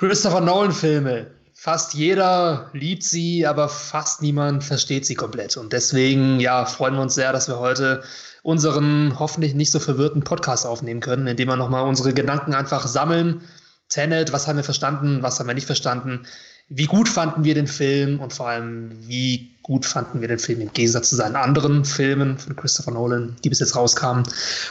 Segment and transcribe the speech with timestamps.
[0.00, 1.26] Christopher Nolan-Filme.
[1.52, 5.58] Fast jeder liebt sie, aber fast niemand versteht sie komplett.
[5.58, 8.02] Und deswegen, ja, freuen wir uns sehr, dass wir heute
[8.42, 13.42] unseren hoffentlich nicht so verwirrten Podcast aufnehmen können, indem wir nochmal unsere Gedanken einfach sammeln.
[13.90, 16.24] Tenet, was haben wir verstanden, was haben wir nicht verstanden?
[16.70, 20.62] Wie gut fanden wir den Film und vor allem, wie gut fanden wir den Film
[20.62, 24.22] im Gegensatz zu seinen anderen Filmen von Christopher Nolan, die bis jetzt rauskamen.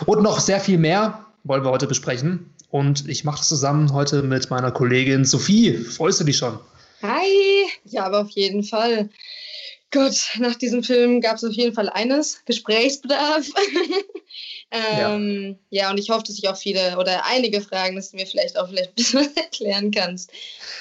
[0.07, 2.51] Und noch sehr viel mehr wollen wir heute besprechen.
[2.69, 5.73] Und ich mache das zusammen heute mit meiner Kollegin Sophie.
[5.73, 6.59] Freust du dich schon?
[7.01, 7.65] Hi!
[7.85, 9.09] Ja, aber auf jeden Fall.
[9.91, 13.47] Gott, nach diesem Film gab es auf jeden Fall eines: Gesprächsbedarf.
[14.71, 15.83] ähm, ja.
[15.83, 15.91] ja.
[15.91, 18.69] und ich hoffe, dass ich auch viele oder einige Fragen, dass du mir vielleicht auch
[18.69, 20.31] vielleicht ein bisschen erklären kannst.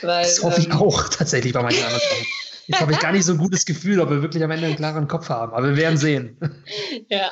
[0.03, 2.27] Weil, das hoffe ähm, ich auch tatsächlich bei manchen anderen Sachen.
[2.69, 4.77] Jetzt habe ich gar nicht so ein gutes Gefühl, ob wir wirklich am Ende einen
[4.77, 5.55] klaren Kopf haben.
[5.55, 6.37] Aber wir werden sehen.
[7.09, 7.31] Ja.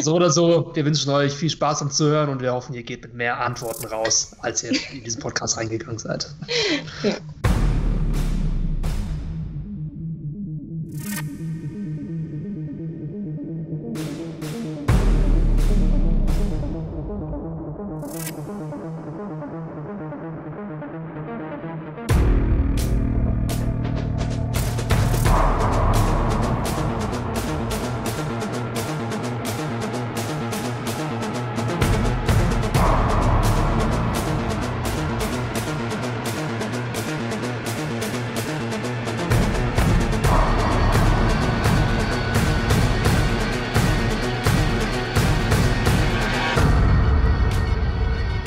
[0.00, 3.02] So oder so, wir wünschen euch viel Spaß am Zuhören und wir hoffen, ihr geht
[3.02, 6.32] mit mehr Antworten raus, als ihr in diesen Podcast reingegangen seid.
[7.02, 7.14] Ja.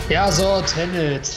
[0.10, 1.32] Ja, so, Tenet.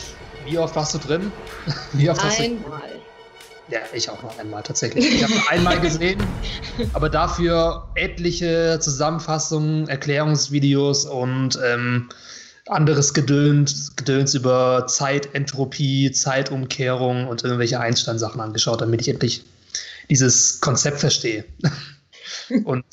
[0.45, 1.33] Wie oft warst du drin?
[1.95, 2.81] Wie oft hast einmal.
[2.81, 3.75] Du...
[3.75, 5.07] Ja, ich auch noch einmal tatsächlich.
[5.07, 6.23] Ich habe einmal gesehen,
[6.93, 12.11] aber dafür etliche Zusammenfassungen, Erklärungsvideos und ähm,
[12.67, 19.45] anderes Gedöns, Gedöns über Zeitentropie, Zeitumkehrung und irgendwelche Einstein-Sachen angeschaut, damit ich endlich
[20.11, 21.45] dieses Konzept verstehe.
[22.65, 22.85] und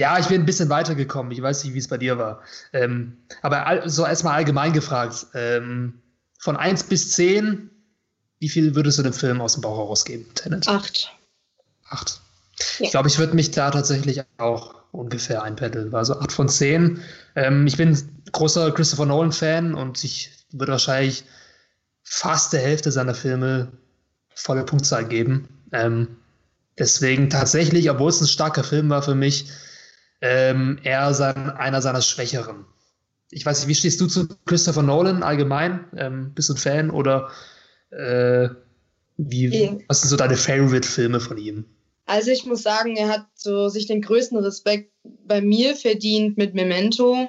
[0.00, 1.30] ja, ich bin ein bisschen weitergekommen.
[1.30, 2.40] Ich weiß nicht, wie es bei dir war.
[2.72, 5.26] Ähm, aber so erstmal allgemein gefragt.
[5.34, 6.00] Ähm,
[6.38, 7.70] von 1 bis 10,
[8.38, 10.66] wie viel würdest du dem Film aus dem Bauch herausgeben, Tenet?
[10.68, 11.12] Acht.
[11.90, 12.22] Acht.
[12.78, 12.86] Ja.
[12.86, 15.94] Ich glaube, ich würde mich da tatsächlich auch ungefähr einpendeln.
[15.94, 17.02] Also 8 von 10.
[17.36, 17.94] Ähm, ich bin
[18.32, 21.24] großer Christopher Nolan-Fan und ich würde wahrscheinlich
[22.04, 23.70] fast der Hälfte seiner Filme
[24.34, 25.50] volle Punktzahl geben.
[25.72, 26.16] Ähm,
[26.78, 29.50] deswegen tatsächlich, obwohl es ein starker Film war für mich,
[30.20, 32.66] ähm, eher sein, einer seiner Schwächeren.
[33.30, 35.84] Ich weiß nicht, wie stehst du zu Christopher Nolan allgemein?
[35.96, 37.30] Ähm, bist du ein Fan oder
[37.90, 38.48] äh,
[39.16, 41.64] wie, was sind so deine Favorite-Filme von ihm?
[42.06, 46.54] Also ich muss sagen, er hat so sich den größten Respekt bei mir verdient mit
[46.54, 47.28] Memento.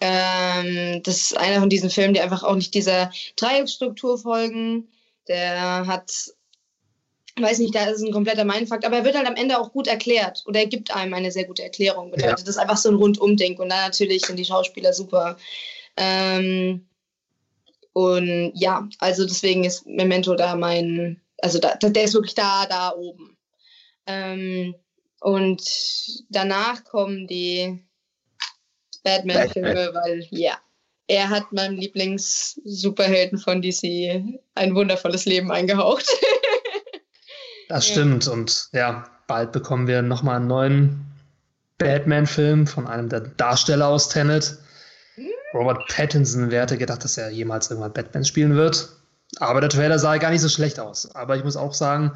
[0.00, 4.88] Ähm, das ist einer von diesen Filmen, die einfach auch nicht dieser Dreiecksstruktur folgen.
[5.28, 6.10] Der hat
[7.40, 9.86] weiß nicht, da ist ein kompletter Mindfuck, aber er wird halt am Ende auch gut
[9.86, 12.10] erklärt oder er gibt einem eine sehr gute Erklärung.
[12.10, 12.44] Bedeutet, ja.
[12.44, 15.36] das ist einfach so ein Rundumding und dann natürlich sind die Schauspieler super.
[15.96, 16.86] Ähm,
[17.92, 22.92] und ja, also deswegen ist Memento da mein, also da, der ist wirklich da, da
[22.92, 23.36] oben.
[24.06, 24.74] Ähm,
[25.20, 25.62] und
[26.28, 27.78] danach kommen die
[29.04, 30.58] Batman-Filme, weil ja,
[31.06, 34.22] er hat meinem Lieblings-Superhelden von DC
[34.54, 36.06] ein wundervolles Leben eingehaucht.
[37.68, 38.26] Das stimmt.
[38.28, 41.06] Und ja, bald bekommen wir nochmal einen neuen
[41.78, 44.58] Batman-Film von einem der Darsteller aus Tenet.
[45.14, 45.26] Hm?
[45.54, 48.88] Robert Pattinson, wer hätte gedacht, dass er jemals irgendwann Batman spielen wird.
[49.38, 51.14] Aber der Trailer sah gar nicht so schlecht aus.
[51.14, 52.12] Aber ich muss auch sagen,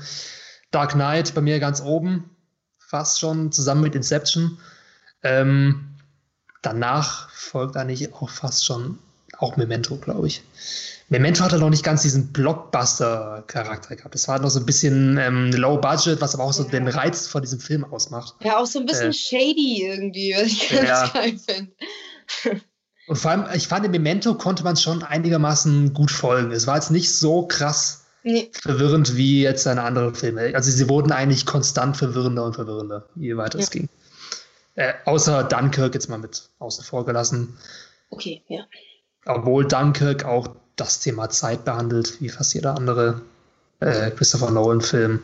[0.71, 2.31] Dark Knight bei mir ganz oben,
[2.79, 4.59] fast schon zusammen mit Inception.
[5.23, 5.97] Ähm,
[6.63, 8.99] danach folgt eigentlich auch fast schon
[9.39, 10.43] auch Memento, glaube ich.
[11.11, 14.15] Memento hatte noch nicht ganz diesen Blockbuster-Charakter gehabt.
[14.15, 16.71] Es war noch so ein bisschen ähm, low budget, was aber auch so ja.
[16.71, 18.35] den Reiz von diesem Film ausmacht.
[18.43, 21.09] Ja, auch so ein bisschen äh, shady irgendwie, was ich ganz ja.
[21.09, 21.73] geil finde.
[23.07, 26.53] Und vor allem, ich fand, in Memento konnte man schon einigermaßen gut folgen.
[26.53, 28.51] Es war jetzt nicht so krass nee.
[28.53, 30.53] verwirrend wie jetzt seine anderen Filme.
[30.55, 33.65] Also sie wurden eigentlich konstant verwirrender und verwirrender, je weiter ja.
[33.65, 33.89] es ging.
[34.75, 37.57] Äh, außer Dunkirk jetzt mal mit außen vor gelassen.
[38.11, 38.61] Okay, ja.
[39.29, 43.21] Obwohl Dunkirk auch das Thema Zeit behandelt, wie fast jeder andere
[43.81, 45.21] äh, Christopher Nolan-Film.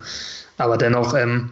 [0.59, 1.51] Aber dennoch ähm,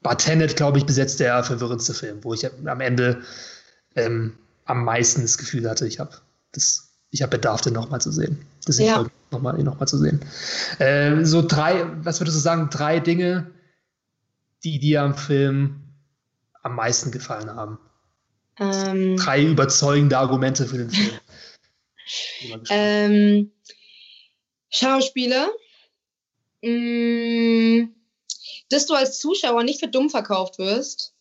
[0.00, 3.22] war Tenet, glaube ich, bis jetzt der verwirrendste Film, wo ich am Ende
[3.94, 4.34] ähm,
[4.64, 6.12] am meisten das Gefühl hatte, ich habe
[7.10, 8.44] ich habe Bedarf, den nochmal zu sehen.
[8.66, 9.04] Das ja.
[9.30, 10.20] nochmal noch mal zu sehen.
[10.78, 13.50] Äh, so drei, was würdest du sagen, drei Dinge,
[14.62, 15.80] die dir am Film
[16.62, 17.78] am meisten gefallen haben?
[18.58, 21.10] Ähm, drei überzeugende Argumente für den Film.
[22.70, 23.52] Ähm,
[24.70, 25.50] Schauspieler,
[26.62, 27.94] mh, mm,
[28.68, 31.12] dass du als Zuschauer nicht für dumm verkauft wirst.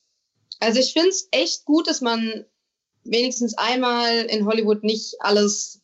[0.60, 2.46] Also ich finde es echt gut, dass man
[3.04, 5.82] wenigstens einmal in Hollywood nicht alles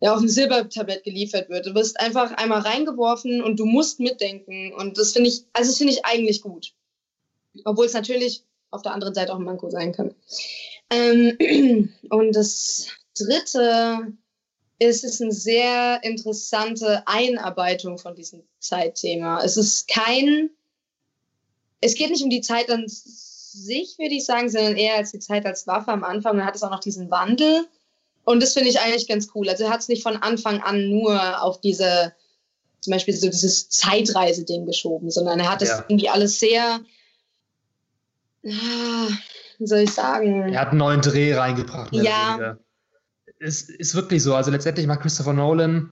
[0.00, 1.66] ja, auf dem Silbertablett geliefert wird.
[1.66, 4.72] Du wirst einfach einmal reingeworfen und du musst mitdenken.
[4.74, 6.72] Und das finde ich, also das finde ich eigentlich gut.
[7.64, 10.14] Obwohl es natürlich auf der anderen Seite auch ein Manko sein kann.
[10.90, 14.12] Ähm, und das dritte
[14.78, 19.42] ist es eine sehr interessante Einarbeitung von diesem Zeitthema.
[19.42, 20.50] Es ist kein,
[21.80, 25.18] es geht nicht um die Zeit an sich, würde ich sagen, sondern eher als die
[25.18, 26.36] Zeit als Waffe am Anfang.
[26.36, 27.66] dann hat es auch noch diesen Wandel.
[28.24, 29.48] Und das finde ich eigentlich ganz cool.
[29.48, 32.12] Also er hat es nicht von Anfang an nur auf diese,
[32.80, 35.84] zum Beispiel so dieses Zeitreise-Ding geschoben, sondern er hat es ja.
[35.88, 36.80] irgendwie alles sehr,
[38.46, 39.08] ah,
[39.58, 40.52] wie soll ich sagen?
[40.52, 41.94] Er hat einen neuen Dreh reingebracht.
[41.94, 42.58] Ja.
[43.42, 44.34] Es ist wirklich so.
[44.34, 45.90] Also letztendlich macht Christopher Nolan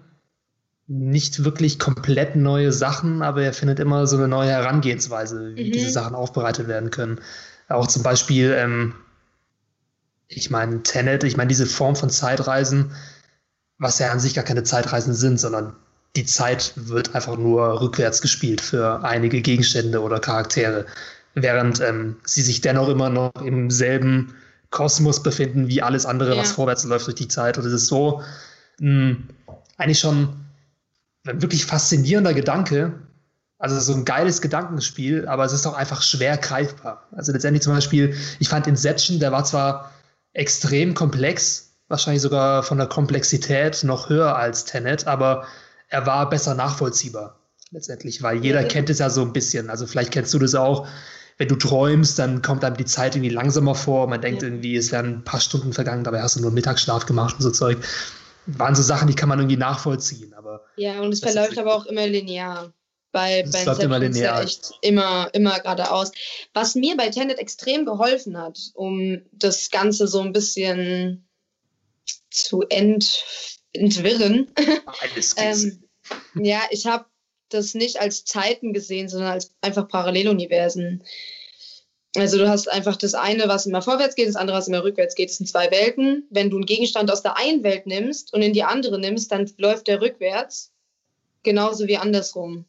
[0.86, 5.72] nicht wirklich komplett neue Sachen, aber er findet immer so eine neue Herangehensweise, wie mhm.
[5.72, 7.20] diese Sachen aufbereitet werden können.
[7.68, 8.94] Auch zum Beispiel, ähm,
[10.26, 12.92] ich meine, Tenet, ich meine, diese Form von Zeitreisen,
[13.78, 15.74] was ja an sich gar keine Zeitreisen sind, sondern
[16.16, 20.86] die Zeit wird einfach nur rückwärts gespielt für einige Gegenstände oder Charaktere,
[21.34, 24.34] während ähm, sie sich dennoch immer noch im selben
[24.70, 26.40] Kosmos befinden wie alles andere, ja.
[26.40, 27.58] was vorwärts läuft durch die Zeit.
[27.58, 28.22] Und es ist so
[28.78, 29.28] mh, hm,
[29.76, 30.34] eigentlich schon
[31.26, 32.94] ein wirklich faszinierender Gedanke,
[33.58, 37.06] also so ein geiles Gedankenspiel, aber es ist auch einfach schwer greifbar.
[37.12, 39.92] Also letztendlich zum Beispiel, ich fand Inception, der war zwar
[40.32, 45.46] extrem komplex, wahrscheinlich sogar von der Komplexität noch höher als Tenet, aber
[45.88, 47.36] er war besser nachvollziehbar
[47.70, 49.70] letztendlich, weil jeder kennt es ja so ein bisschen.
[49.70, 50.88] Also vielleicht kennst du das auch.
[51.40, 54.06] Wenn du träumst, dann kommt einem die Zeit irgendwie langsamer vor.
[54.08, 54.48] Man denkt ja.
[54.48, 57.50] irgendwie, es wären ein paar Stunden vergangen, dabei hast du nur Mittagsschlaf gemacht und so
[57.50, 57.78] Zeug.
[58.44, 60.34] Waren so Sachen, die kann man irgendwie nachvollziehen.
[60.34, 62.74] Aber ja, und es verläuft aber auch immer linear
[63.10, 64.42] bei Ben immer linear.
[64.42, 66.12] echt immer, immer geradeaus.
[66.52, 71.26] Was mir bei Tenet extrem geholfen hat, um das Ganze so ein bisschen
[72.30, 73.24] zu ent,
[73.72, 74.52] entwirren.
[75.36, 75.84] ähm,
[76.34, 77.06] ja, ich habe
[77.54, 81.04] das nicht als Zeiten gesehen, sondern als einfach Paralleluniversen.
[82.16, 85.14] Also du hast einfach das eine, was immer vorwärts geht, das andere, was immer rückwärts
[85.14, 85.30] geht.
[85.30, 86.26] Das sind zwei Welten.
[86.30, 89.50] Wenn du einen Gegenstand aus der einen Welt nimmst und in die andere nimmst, dann
[89.58, 90.72] läuft der rückwärts.
[91.44, 92.64] Genauso wie andersrum.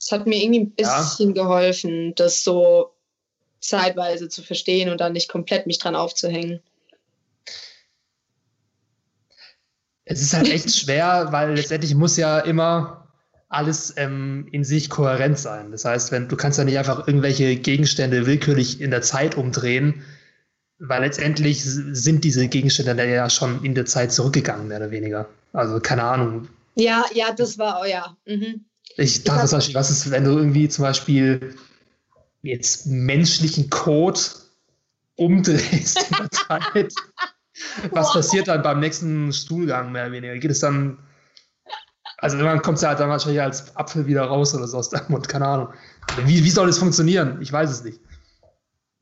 [0.00, 1.42] Es hat mir irgendwie ein bisschen ja.
[1.42, 2.92] geholfen, das so
[3.60, 6.60] zeitweise zu verstehen und dann nicht komplett mich dran aufzuhängen.
[10.04, 13.05] Es ist halt echt schwer, weil letztendlich muss ja immer
[13.48, 15.70] alles ähm, in sich kohärent sein.
[15.70, 20.02] Das heißt, wenn du kannst ja nicht einfach irgendwelche Gegenstände willkürlich in der Zeit umdrehen,
[20.78, 25.28] weil letztendlich sind diese Gegenstände ja schon in der Zeit zurückgegangen, mehr oder weniger.
[25.52, 26.48] Also keine Ahnung.
[26.74, 28.16] Ja, ja, das war, oh ja.
[28.26, 28.66] Mhm.
[28.96, 31.54] Ich dachte ich zum Beispiel, was ist, wenn du irgendwie zum Beispiel
[32.42, 34.20] jetzt menschlichen Code
[35.16, 36.94] umdrehst in der Zeit?
[37.90, 38.14] was wow.
[38.14, 40.36] passiert dann beim nächsten Stuhlgang, mehr oder weniger?
[40.36, 40.98] Geht es dann
[42.18, 44.90] also irgendwann kommt es ja halt dann wahrscheinlich als Apfel wieder raus oder so aus
[44.90, 45.68] deinem Mund, keine Ahnung.
[46.24, 47.40] Wie, wie soll das funktionieren?
[47.42, 48.00] Ich weiß es nicht.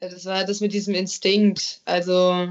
[0.00, 1.81] Ja, das war das mit diesem Instinkt.
[1.84, 2.49] Also,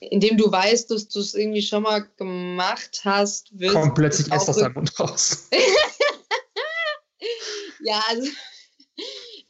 [0.00, 4.48] indem du weißt, dass du es irgendwie schon mal gemacht hast, willst Kommt plötzlich erst
[4.48, 5.48] aus deinem Mund raus.
[7.84, 8.28] ja, also,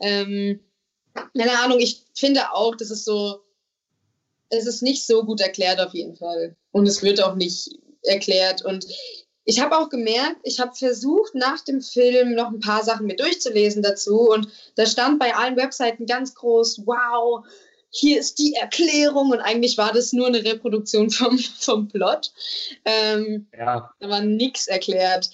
[0.01, 0.61] ähm,
[1.37, 3.45] keine Ahnung, ich finde auch, das ist so,
[4.49, 6.57] es ist nicht so gut erklärt auf jeden Fall.
[6.73, 7.69] Und es wird auch nicht
[8.03, 8.65] erklärt.
[8.65, 8.87] Und
[9.45, 13.17] ich habe auch gemerkt, ich habe versucht, nach dem Film noch ein paar Sachen mir
[13.17, 14.31] durchzulesen dazu.
[14.31, 17.45] Und da stand bei allen Webseiten ganz groß, wow,
[17.91, 19.31] hier ist die Erklärung.
[19.31, 22.33] Und eigentlich war das nur eine Reproduktion vom, vom Plot.
[22.85, 23.91] Ähm, ja.
[24.01, 25.31] Da war nichts erklärt.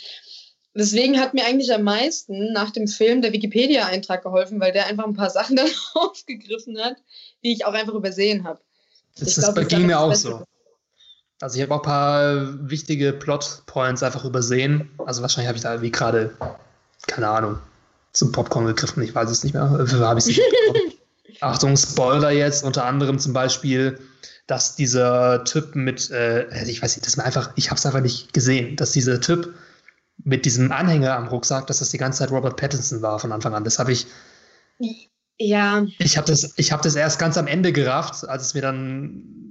[0.75, 5.05] Deswegen hat mir eigentlich am meisten nach dem Film der Wikipedia-Eintrag geholfen, weil der einfach
[5.05, 6.97] ein paar Sachen dann aufgegriffen hat,
[7.45, 8.61] die ich auch einfach übersehen habe.
[9.17, 10.45] Das, das glaub, ging mir auch so.
[11.41, 14.91] Also ich habe auch ein paar wichtige Plot-Points einfach übersehen.
[14.99, 16.37] Also wahrscheinlich habe ich da wie gerade,
[17.07, 17.59] keine Ahnung,
[18.13, 19.03] zum Popcorn gegriffen.
[19.03, 19.71] Ich weiß es nicht mehr.
[19.71, 20.41] Habe ich nicht
[21.41, 22.63] Achtung, Spoiler jetzt.
[22.63, 23.99] Unter anderem zum Beispiel,
[24.47, 27.87] dass dieser Typ mit, äh, ich weiß nicht, das ist mir einfach, ich habe es
[27.87, 29.55] einfach nicht gesehen, dass dieser Typ
[30.23, 33.55] mit diesem Anhänger am Rucksack, dass das die ganze Zeit Robert Pattinson war von Anfang
[33.55, 33.65] an.
[33.65, 34.07] Das habe ich.
[35.39, 35.87] Ja.
[35.99, 39.50] Ich habe das, hab das erst ganz am Ende gerafft, als es mir dann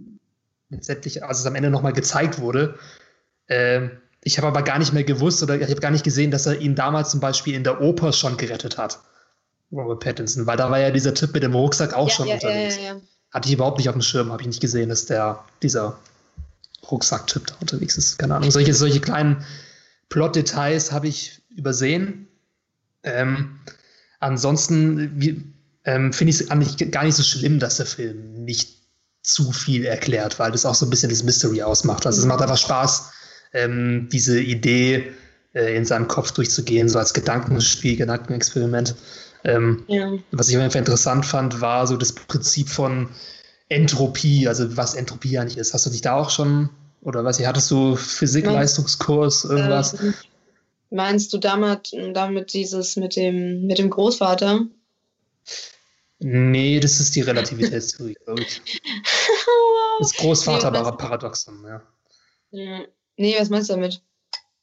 [0.70, 2.78] letztendlich, als es am Ende nochmal gezeigt wurde.
[3.48, 3.90] Äh,
[4.24, 6.60] ich habe aber gar nicht mehr gewusst oder ich habe gar nicht gesehen, dass er
[6.60, 9.00] ihn damals zum Beispiel in der Oper schon gerettet hat.
[9.72, 12.34] Robert Pattinson, weil da war ja dieser Typ mit dem Rucksack auch ja, schon ja,
[12.36, 12.78] unterwegs.
[12.84, 12.96] Ja,
[13.32, 16.00] Hatte ich überhaupt nicht auf dem Schirm, habe ich nicht gesehen, dass der dieser
[16.90, 18.18] Rucksacktyp da unterwegs ist.
[18.18, 18.50] Keine Ahnung.
[18.50, 19.46] Solche, solche kleinen
[20.10, 22.28] Plot-Details habe ich übersehen.
[23.04, 23.60] Ähm,
[24.20, 25.54] ansonsten
[25.86, 28.79] ähm, finde ich es gar nicht so schlimm, dass der Film nicht
[29.22, 32.06] zu viel erklärt, weil das auch so ein bisschen das Mystery ausmacht.
[32.06, 33.12] Also es macht einfach Spaß,
[33.54, 35.12] ähm, diese Idee
[35.54, 38.96] äh, in seinem Kopf durchzugehen, so als Gedankenspiel, Gedankenexperiment.
[39.44, 40.12] Ähm, ja.
[40.32, 43.10] Was ich auf jeden Fall interessant fand, war so das Prinzip von
[43.70, 45.74] Entropie, also was Entropie eigentlich ist.
[45.74, 46.70] Hast du dich da auch schon,
[47.02, 49.94] oder was, hattest du Physik-Leistungskurs, irgendwas?
[49.94, 50.14] Ähm,
[50.90, 54.66] meinst du damit, damit dieses mit dem, mit dem Großvater?
[56.20, 58.62] Nee, das ist die Relativitätstheorie, glaube ich.
[60.00, 61.82] Das Großvaterparadoxon, ja.
[62.52, 62.86] ja.
[63.18, 64.02] Nee, was meinst du damit?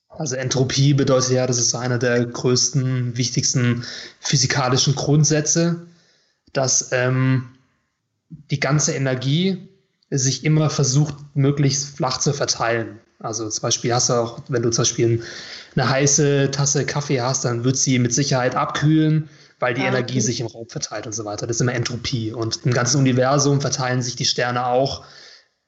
[0.09, 3.85] Also Entropie bedeutet ja, das ist einer der größten, wichtigsten
[4.21, 5.87] physikalischen Grundsätze,
[6.55, 7.51] dass ähm,
[8.51, 9.69] die ganze Energie
[10.11, 13.01] sich immer versucht, möglichst flach zu verteilen.
[13.19, 15.23] Also zum Beispiel hast du auch, wenn du zum Beispiel
[15.75, 20.15] eine heiße Tasse Kaffee hast, dann wird sie mit Sicherheit abkühlen, weil die ah, Energie
[20.15, 20.21] okay.
[20.21, 21.47] sich im Raum verteilt und so weiter.
[21.47, 22.33] Das ist immer Entropie.
[22.33, 25.05] Und im ganzen Universum verteilen sich die Sterne auch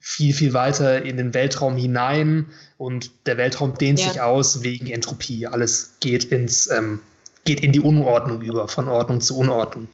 [0.01, 4.09] viel, viel weiter in den Weltraum hinein und der Weltraum dehnt ja.
[4.09, 5.47] sich aus wegen Entropie.
[5.47, 7.01] Alles geht ins, ähm,
[7.45, 9.89] geht in die Unordnung über, von Ordnung zu Unordnung.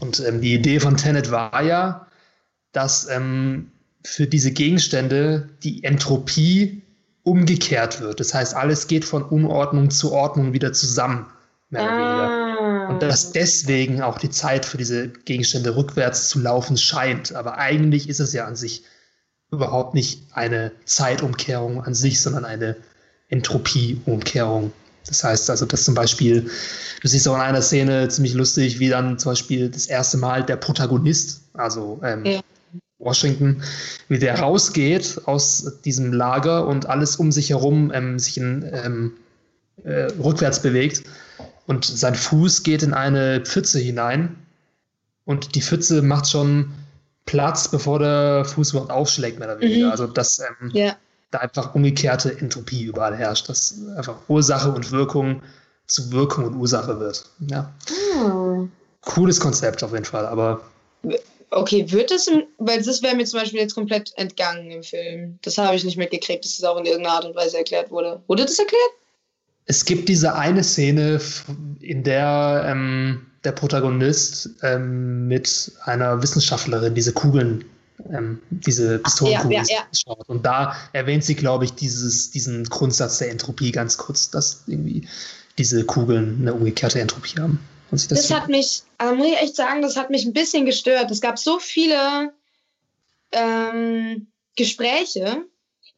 [0.00, 2.06] Und ähm, die Idee von Tenet war ja,
[2.72, 3.70] dass ähm,
[4.02, 6.82] für diese Gegenstände die Entropie
[7.22, 8.20] umgekehrt wird.
[8.20, 11.26] Das heißt, alles geht von Unordnung zu Ordnung wieder zusammen,
[11.70, 12.43] mehr oder weniger.
[12.88, 17.34] Und dass deswegen auch die Zeit für diese Gegenstände rückwärts zu laufen scheint.
[17.34, 18.84] Aber eigentlich ist es ja an sich
[19.50, 22.76] überhaupt nicht eine Zeitumkehrung an sich, sondern eine
[23.28, 24.72] Entropieumkehrung.
[25.06, 26.50] Das heißt also, dass zum Beispiel,
[27.02, 30.44] du siehst auch in einer Szene ziemlich lustig, wie dann zum Beispiel das erste Mal
[30.44, 32.40] der Protagonist, also ähm, ja.
[32.98, 33.62] Washington,
[34.08, 39.12] wie der rausgeht aus diesem Lager und alles um sich herum ähm, sich in, ähm,
[39.84, 41.02] äh, rückwärts bewegt
[41.66, 44.36] und sein Fuß geht in eine Pfütze hinein
[45.24, 46.72] und die Pfütze macht schon
[47.26, 49.86] Platz, bevor der Fuß überhaupt aufschlägt, mehr oder weniger.
[49.86, 49.92] Mhm.
[49.92, 50.96] Also, dass ähm, ja.
[51.30, 55.42] da einfach umgekehrte Entropie überall herrscht, dass einfach Ursache und Wirkung
[55.86, 57.24] zu Wirkung und Ursache wird.
[57.48, 57.72] Ja.
[58.22, 58.66] Oh.
[59.02, 60.60] Cooles Konzept auf jeden Fall, aber.
[61.50, 65.38] Okay, wird das, im, weil das wäre mir zum Beispiel jetzt komplett entgangen im Film.
[65.42, 68.20] Das habe ich nicht mitgekriegt, dass das auch in irgendeiner Art und Weise erklärt wurde.
[68.26, 68.90] Wurde das erklärt?
[69.66, 71.20] Es gibt diese eine Szene,
[71.80, 77.64] in der ähm, der Protagonist ähm, mit einer Wissenschaftlerin diese Kugeln,
[78.10, 79.86] ähm, diese Pistolenkugeln ja, ja, ja.
[79.92, 80.28] schaut.
[80.28, 85.06] Und da erwähnt sie, glaube ich, dieses, diesen Grundsatz der Entropie ganz kurz, dass irgendwie
[85.58, 87.60] diese Kugeln eine umgekehrte Entropie haben.
[87.90, 91.10] das, das hat mich, also muss ich echt sagen, das hat mich ein bisschen gestört.
[91.10, 92.32] Es gab so viele
[93.30, 95.44] ähm, Gespräche,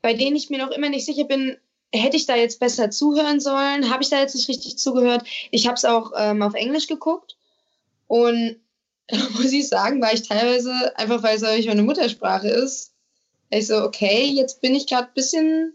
[0.02, 1.56] bei denen ich mir noch immer nicht sicher bin,
[1.96, 3.90] hätte ich da jetzt besser zuhören sollen?
[3.90, 5.24] Habe ich da jetzt nicht richtig zugehört?
[5.50, 7.36] Ich habe es auch ähm, auf Englisch geguckt
[8.06, 8.56] und
[9.34, 12.92] muss ich sagen, war ich teilweise, einfach weil es natürlich meine Muttersprache ist,
[13.50, 15.72] ich so, okay, jetzt bin ich gerade ein bisschen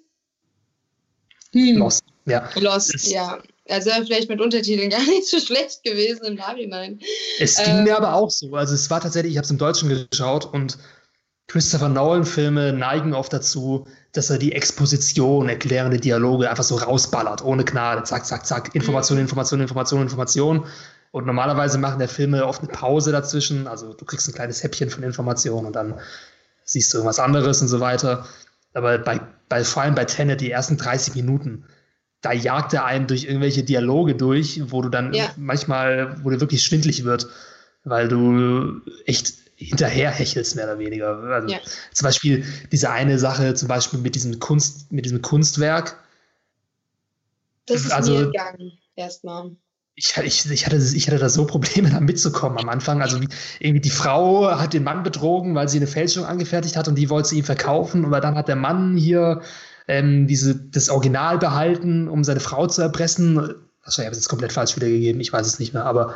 [1.54, 2.04] hm, lost.
[2.26, 2.50] Ja.
[2.56, 3.42] Lost, ja.
[3.70, 7.00] Also vielleicht mit Untertiteln gar nicht so schlecht gewesen im Nachhinein.
[7.40, 8.54] Es ging ähm, mir aber auch so.
[8.56, 10.78] Also es war tatsächlich, ich habe es im Deutschen geschaut und
[11.52, 17.66] Christopher Nolan-Filme neigen oft dazu, dass er die Exposition, erklärende Dialoge einfach so rausballert, ohne
[17.66, 18.04] Gnade.
[18.04, 18.74] Zack, zack, zack.
[18.74, 19.24] Information, mhm.
[19.24, 20.66] Information, Information, Information.
[21.12, 23.68] Und normalerweise machen der Filme oft eine Pause dazwischen.
[23.68, 25.96] Also du kriegst ein kleines Häppchen von Informationen und dann
[26.64, 28.26] siehst du irgendwas anderes und so weiter.
[28.74, 31.66] Aber bei, bei vor allem bei Tenet, die ersten 30 Minuten,
[32.22, 35.30] da jagt er einen durch irgendwelche Dialoge durch, wo du dann ja.
[35.36, 37.28] manchmal, wo dir wirklich schwindlig wird,
[37.84, 41.18] weil du echt hinterher hechelst, mehr oder weniger.
[41.24, 41.60] Also ja.
[41.94, 45.98] zum Beispiel diese eine Sache, zum Beispiel mit diesem Kunst, mit diesem Kunstwerk.
[47.68, 49.52] Das ist also, mir gegangen, erstmal
[49.96, 53.02] ich, ich, ich, hatte, ich hatte da so Probleme, da mitzukommen am Anfang.
[53.02, 53.20] Also
[53.60, 57.10] irgendwie die Frau hat den Mann betrogen, weil sie eine Fälschung angefertigt hat und die
[57.10, 58.06] wollte sie ihm verkaufen.
[58.06, 59.42] Aber dann hat der Mann hier
[59.88, 63.36] ähm, diese, das Original behalten, um seine Frau zu erpressen.
[63.36, 65.86] Wahrscheinlich habe ich es jetzt komplett falsch wiedergegeben, ich weiß es nicht mehr.
[65.86, 66.16] Aber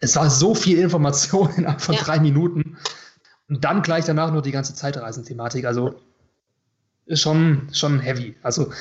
[0.00, 2.02] es war so viel Information innerhalb von ja.
[2.02, 2.78] drei Minuten.
[3.48, 5.64] Und dann gleich danach noch die ganze Zeitreisenthematik.
[5.64, 6.00] Also
[7.06, 8.36] ist schon, schon heavy.
[8.42, 8.72] Also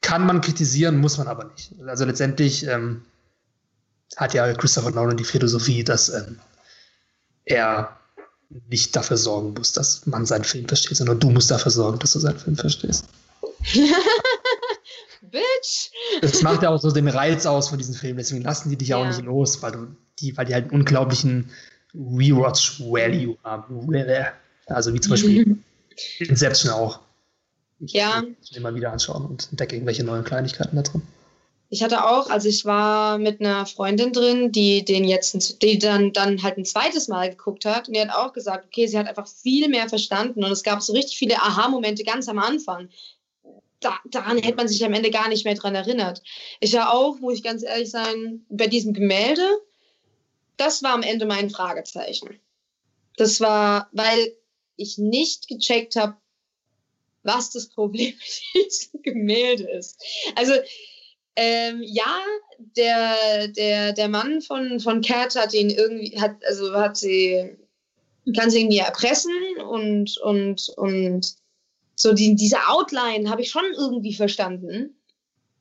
[0.00, 1.74] kann man kritisieren, muss man aber nicht.
[1.86, 3.02] Also letztendlich ähm,
[4.16, 6.38] hat ja Christopher Nolan die Philosophie, dass ähm,
[7.44, 7.98] er
[8.68, 12.12] nicht dafür sorgen muss, dass man seinen Film versteht, sondern du musst dafür sorgen, dass
[12.12, 13.04] du seinen Film verstehst.
[15.20, 15.90] Bitch!
[16.22, 18.88] Das macht ja auch so den Reiz aus von diesem Film, deswegen lassen die dich
[18.88, 19.88] ja auch nicht los, weil, du
[20.20, 21.50] die, weil die halt einen unglaublichen
[21.94, 23.90] Rewatch-Value haben.
[24.66, 25.58] Also wie zum Beispiel
[26.18, 27.00] Inception auch.
[27.80, 28.22] Ich Ja.
[28.60, 31.02] mal wieder anschauen und entdecke irgendwelche neuen Kleinigkeiten da drin.
[31.70, 36.14] Ich hatte auch, also ich war mit einer Freundin drin, die den jetzt, die dann,
[36.14, 39.06] dann halt ein zweites Mal geguckt hat und die hat auch gesagt, okay, sie hat
[39.06, 42.88] einfach viel mehr verstanden und es gab so richtig viele Aha-Momente ganz am Anfang.
[43.80, 46.22] Da, daran hätte man sich am Ende gar nicht mehr dran erinnert.
[46.58, 49.46] Ich war auch, muss ich ganz ehrlich sein, bei diesem Gemälde,
[50.58, 52.38] das war am Ende mein Fragezeichen.
[53.16, 54.36] Das war, weil
[54.76, 56.16] ich nicht gecheckt habe,
[57.22, 60.02] was das Problem mit diesem Gemälde ist.
[60.36, 60.52] Also,
[61.36, 62.18] ähm, ja,
[62.76, 67.56] der, der, der Mann von, von Cat hat ihn irgendwie, hat, also hat sie,
[68.36, 69.32] kann sie irgendwie erpressen
[69.68, 71.36] und, und, und
[71.94, 74.97] so die, diese Outline habe ich schon irgendwie verstanden.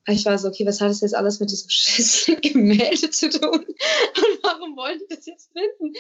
[0.10, 3.60] Ich war so, okay, was hat das jetzt alles mit diesem beschissenen Gemälde zu tun?
[3.60, 5.94] Und warum wollen die das jetzt finden?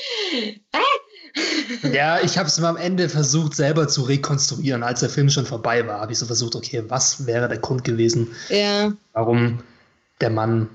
[1.93, 4.83] Ja, ich habe es mir am Ende versucht, selber zu rekonstruieren.
[4.83, 7.83] Als der Film schon vorbei war, habe ich so versucht, okay, was wäre der Grund
[7.83, 9.61] gewesen, Ja, warum
[10.21, 10.69] der Mann,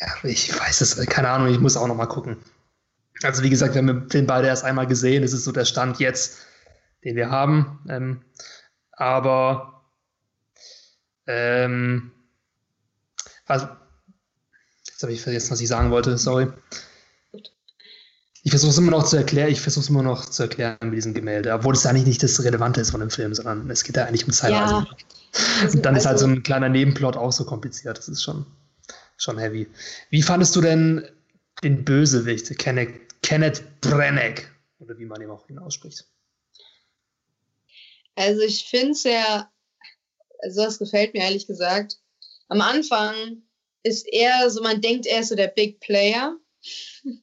[0.00, 2.38] ja, ich weiß es, keine Ahnung, ich muss auch noch mal gucken.
[3.22, 5.66] Also wie gesagt, wir haben den Film beide erst einmal gesehen, es ist so der
[5.66, 6.38] Stand jetzt,
[7.04, 7.80] den wir haben.
[7.88, 8.24] Ähm,
[8.92, 9.84] aber
[11.26, 12.12] ähm,
[13.50, 13.68] was,
[14.86, 16.48] jetzt habe ich vergessen, was ich sagen wollte, sorry.
[18.42, 20.94] Ich versuche es immer noch zu erklären, ich versuche es immer noch zu erklären mit
[20.94, 23.96] diesem Gemälde, obwohl es eigentlich nicht das Relevante ist von dem Film, sondern es geht
[23.96, 24.86] ja eigentlich um Zeitreisen.
[24.86, 25.68] Ja.
[25.68, 27.98] Und dann ist halt so Also- ein kleiner Nebenplot auch so kompliziert.
[27.98, 28.46] Das ist schon,
[29.18, 29.68] schon heavy.
[30.08, 31.06] Wie fandest du denn
[31.62, 34.40] den Bösewicht, Kenneth, Kenneth Branagh,
[34.78, 36.06] oder wie man ihn auch ihn ausspricht?
[38.14, 39.50] Also ich finde es ja,
[40.42, 41.99] also das gefällt mir ehrlich gesagt.
[42.50, 43.42] Am Anfang
[43.84, 46.36] ist er so, man denkt, er ist so der Big Player.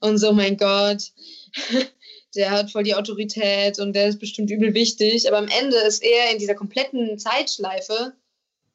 [0.00, 1.12] Und so, mein Gott,
[2.34, 5.28] der hat voll die Autorität und der ist bestimmt übel wichtig.
[5.28, 8.14] Aber am Ende ist er in dieser kompletten Zeitschleife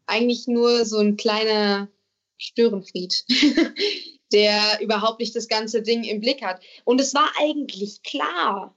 [0.05, 1.89] eigentlich nur so ein kleiner
[2.37, 3.25] Störenfried,
[4.31, 6.61] der überhaupt nicht das ganze Ding im Blick hat.
[6.85, 8.76] Und es war eigentlich klar.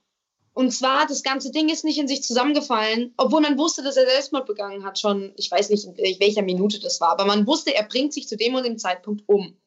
[0.53, 4.05] Und zwar, das ganze Ding ist nicht in sich zusammengefallen, obwohl man wusste, dass er
[4.05, 7.73] Selbstmord begangen hat, schon, ich weiß nicht, in welcher Minute das war, aber man wusste,
[7.73, 9.57] er bringt sich zu dem und dem Zeitpunkt um.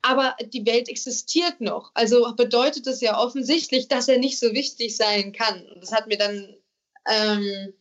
[0.00, 1.92] Aber die Welt existiert noch.
[1.94, 5.64] Also bedeutet das ja offensichtlich, dass er nicht so wichtig sein kann.
[5.68, 6.56] Und das hat mir dann,
[7.08, 7.74] ähm,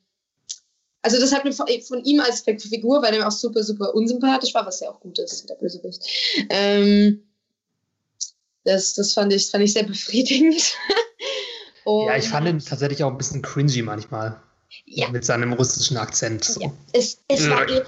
[1.01, 4.53] also das hat mir von, von ihm als Figur, weil er auch super, super unsympathisch
[4.53, 6.03] war, was ja auch gut ist, der Bösewicht.
[6.49, 7.23] Ähm,
[8.65, 10.75] das, das fand ich, fand ich sehr befriedigend.
[11.85, 14.41] ja, ich fand ihn Und- tatsächlich auch ein bisschen cringy manchmal.
[14.85, 16.43] ja, Mit seinem russischen Akzent.
[16.45, 16.61] So.
[16.61, 17.81] Ja, es, es war eh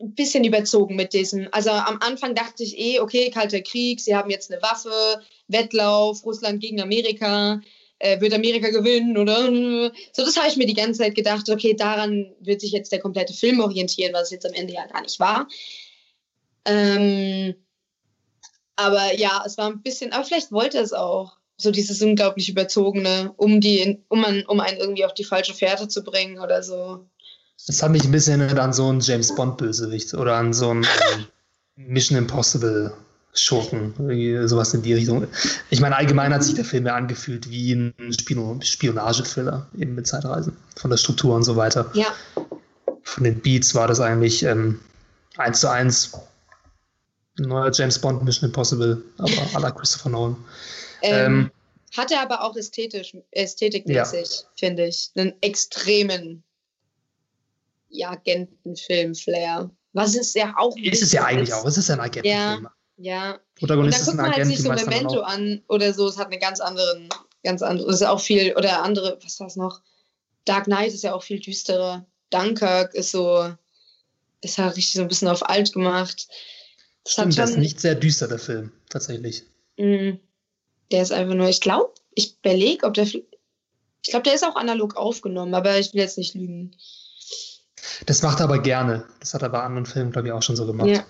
[0.00, 1.48] ein bisschen überzogen mit diesem.
[1.52, 6.24] Also am Anfang dachte ich eh, okay, kalter Krieg, sie haben jetzt eine Waffe, Wettlauf,
[6.24, 7.60] Russland gegen Amerika,
[8.00, 9.46] äh, wird Amerika gewinnen oder
[10.12, 12.98] so, das habe ich mir die ganze Zeit gedacht, okay, daran wird sich jetzt der
[12.98, 15.46] komplette Film orientieren, was es jetzt am Ende ja gar nicht war.
[16.64, 17.54] Ähm,
[18.76, 21.36] aber ja, es war ein bisschen, aber vielleicht wollte er es auch.
[21.62, 25.88] So dieses unglaublich überzogene, um die, um, man, um einen irgendwie auf die falsche Fährte
[25.88, 27.06] zu bringen oder so.
[27.66, 30.84] Das hat mich ein bisschen erinnert an so einen James Bond-Bösewicht oder an so einen
[30.84, 31.26] ähm,
[31.76, 32.92] Mission Impossible
[33.34, 33.94] Schurken,
[34.46, 35.26] sowas in die Richtung.
[35.70, 40.06] Ich meine, allgemein hat sich der Film ja angefühlt wie ein Spion Spionagethriller, eben mit
[40.06, 41.90] Zeitreisen, von der Struktur und so weiter.
[41.94, 42.08] Ja,
[43.04, 44.80] Von den Beats war das eigentlich ähm,
[45.38, 46.12] eins zu eins
[47.38, 50.36] ein neuer James Bond Mission Impossible, aber la Christopher Nolan.
[51.02, 51.50] Ähm,
[51.96, 56.42] hatte aber auch ästhetisch, ästhetikmäßig, finde ich, einen extremen
[57.88, 59.70] ja, Agentenfilm-Flair.
[59.92, 60.74] Was ist ja auch.
[60.76, 61.66] Ist es ja eigentlich auch.
[61.66, 62.68] Es ist ja ein Agentenfilm.
[62.96, 63.32] Ja.
[63.32, 66.08] Und Protagonist ist ein guckt man halt Agent, sich so Memento an oder so.
[66.08, 67.08] Es hat eine ganz anderen,
[67.42, 69.82] ganz andere, es ist auch viel, oder andere, was war es noch?
[70.44, 72.06] Dark Knight ist ja auch viel düsterer.
[72.30, 73.52] Dunkirk ist so,
[74.40, 76.28] ist halt richtig so ein bisschen auf alt gemacht.
[77.04, 79.44] Das Stimmt, der ist nicht sehr düster, der Film, tatsächlich.
[79.76, 80.12] Mm,
[80.92, 83.04] Der ist einfach nur, ich glaube, ich überlege, ob der.
[83.04, 86.76] Ich glaube, der ist auch analog aufgenommen, aber ich will jetzt nicht lügen.
[88.06, 89.04] Das macht er aber gerne.
[89.20, 90.88] Das hat er bei anderen Filmen, glaube ich, auch schon so gemacht.
[90.88, 91.04] Ja.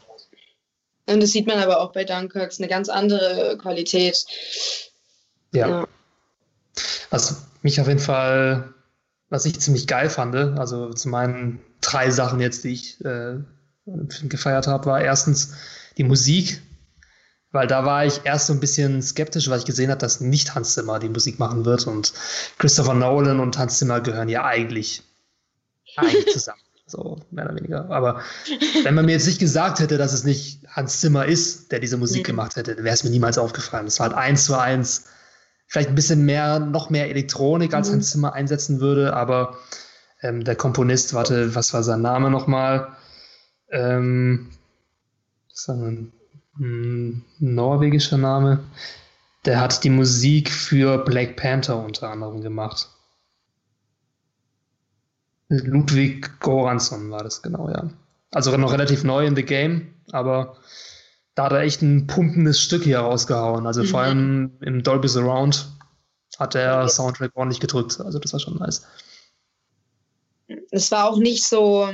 [1.07, 4.25] Und das sieht man aber auch bei Dunkirk, ist eine ganz andere Qualität.
[5.53, 5.68] Ja.
[5.68, 5.88] Ja.
[7.11, 8.73] Was mich auf jeden Fall,
[9.29, 13.38] was ich ziemlich geil fand, also zu meinen drei Sachen jetzt, die ich äh,
[14.25, 15.55] gefeiert habe, war erstens
[15.97, 16.62] die Musik,
[17.53, 20.55] weil da war ich erst so ein bisschen skeptisch, weil ich gesehen habe, dass nicht
[20.55, 22.12] Hans Zimmer die Musik machen wird und
[22.59, 25.03] Christopher Nolan und Hans Zimmer gehören ja eigentlich,
[25.97, 26.61] eigentlich zusammen.
[26.87, 27.88] So, mehr oder weniger.
[27.91, 28.21] Aber
[28.83, 31.97] wenn man mir jetzt nicht gesagt hätte, dass es nicht Hans Zimmer ist, der diese
[31.97, 32.27] Musik Mhm.
[32.27, 33.87] gemacht hätte, dann wäre es mir niemals aufgefallen.
[33.87, 35.05] Es war halt eins zu eins
[35.69, 37.93] vielleicht ein bisschen mehr, noch mehr Elektronik als Mhm.
[37.95, 39.57] Hans Zimmer einsetzen würde, aber
[40.25, 42.97] Ähm, der Komponist, warte, was war sein Name nochmal?
[43.73, 44.51] Ähm,
[45.69, 46.12] ein
[46.59, 48.65] norwegischer Name.
[49.45, 52.88] Der hat die Musik für Black Panther unter anderem gemacht.
[55.49, 57.91] Ludwig Goransson war das genau, ja.
[58.31, 60.57] Also noch relativ neu in the game, aber
[61.35, 63.67] da hat er echt ein pumpendes Stück hier rausgehauen.
[63.67, 63.87] Also mhm.
[63.87, 65.69] vor allem im Dolby Surround
[66.38, 68.01] hat der Soundtrack ordentlich gedrückt.
[68.01, 68.87] Also das war schon nice.
[70.71, 71.88] Es war auch nicht so,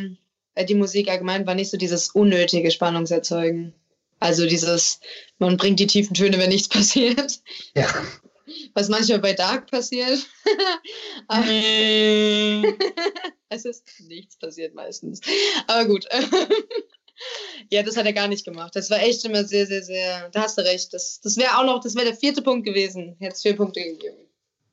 [0.55, 3.75] äh, die Musik allgemein war nicht so dieses unnötige Spannungserzeugen.
[4.20, 5.00] Also dieses,
[5.38, 7.40] man bringt die tiefen Töne, wenn nichts passiert.
[7.74, 7.87] Ja.
[8.74, 10.26] Was manchmal bei Dark passiert.
[13.48, 15.20] es ist nichts passiert meistens.
[15.66, 16.07] Aber gut.
[17.70, 18.74] ja, das hat er gar nicht gemacht.
[18.74, 20.28] Das war echt immer sehr, sehr, sehr.
[20.31, 20.92] Da hast du recht.
[20.94, 23.16] Das, das wäre auch noch, das wäre der vierte Punkt gewesen.
[23.20, 24.16] Es vier Punkte gegeben.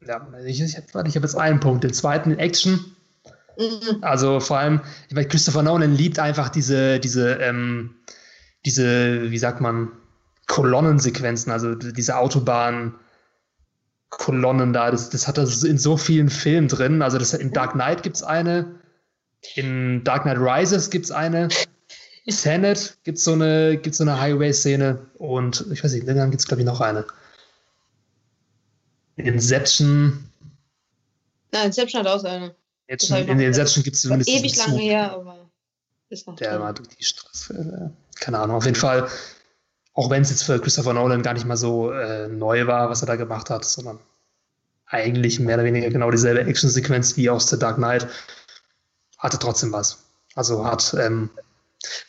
[0.07, 1.83] Ja, ich, ich habe hab jetzt einen Punkt.
[1.83, 2.95] Den zweiten in Action.
[3.57, 3.99] Mhm.
[4.01, 7.95] Also vor allem, ich meine, Christopher Nolan liebt einfach diese, diese, ähm,
[8.65, 9.91] diese, wie sagt man,
[10.47, 12.95] Kolonnensequenzen, also diese Autobahn.
[14.09, 17.01] Kolonnen da, das, das hat er in so vielen Filmen drin.
[17.01, 18.79] Also das, in Dark Knight gibt es eine,
[19.55, 21.49] in Dark Knight Rises gibt es eine,
[22.27, 26.47] Tenet gibt es so eine, so eine Highway-Szene und ich weiß nicht, dann gibt es
[26.47, 27.05] glaube ich noch eine.
[29.17, 30.29] Inception.
[31.51, 32.55] Nein, Inception hat auch eine.
[32.87, 34.29] Jetzt in, in Inception gibt es zumindest.
[34.29, 35.49] Ewig lange her, aber
[36.09, 36.35] ist noch.
[36.35, 37.91] Der war durch die Straße.
[38.19, 39.07] Keine Ahnung, auf jeden Fall.
[39.93, 43.01] Auch wenn es jetzt für Christopher Nolan gar nicht mal so äh, neu war, was
[43.01, 43.99] er da gemacht hat, sondern
[44.87, 48.07] eigentlich mehr oder weniger genau dieselbe Actionsequenz wie aus The Dark Knight,
[49.17, 50.03] hatte trotzdem was.
[50.35, 51.29] Also hat ähm,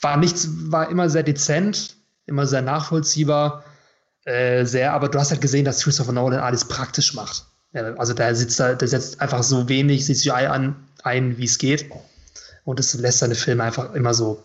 [0.00, 3.64] war nichts, war immer sehr dezent, immer sehr nachvollziehbar,
[4.24, 7.46] äh, sehr, aber du hast halt gesehen, dass Christopher Nolan alles praktisch macht.
[7.72, 11.90] Also der sitzt da, der setzt einfach so wenig CGI an, ein, wie es geht.
[12.64, 14.42] Und es lässt seine Filme einfach immer so,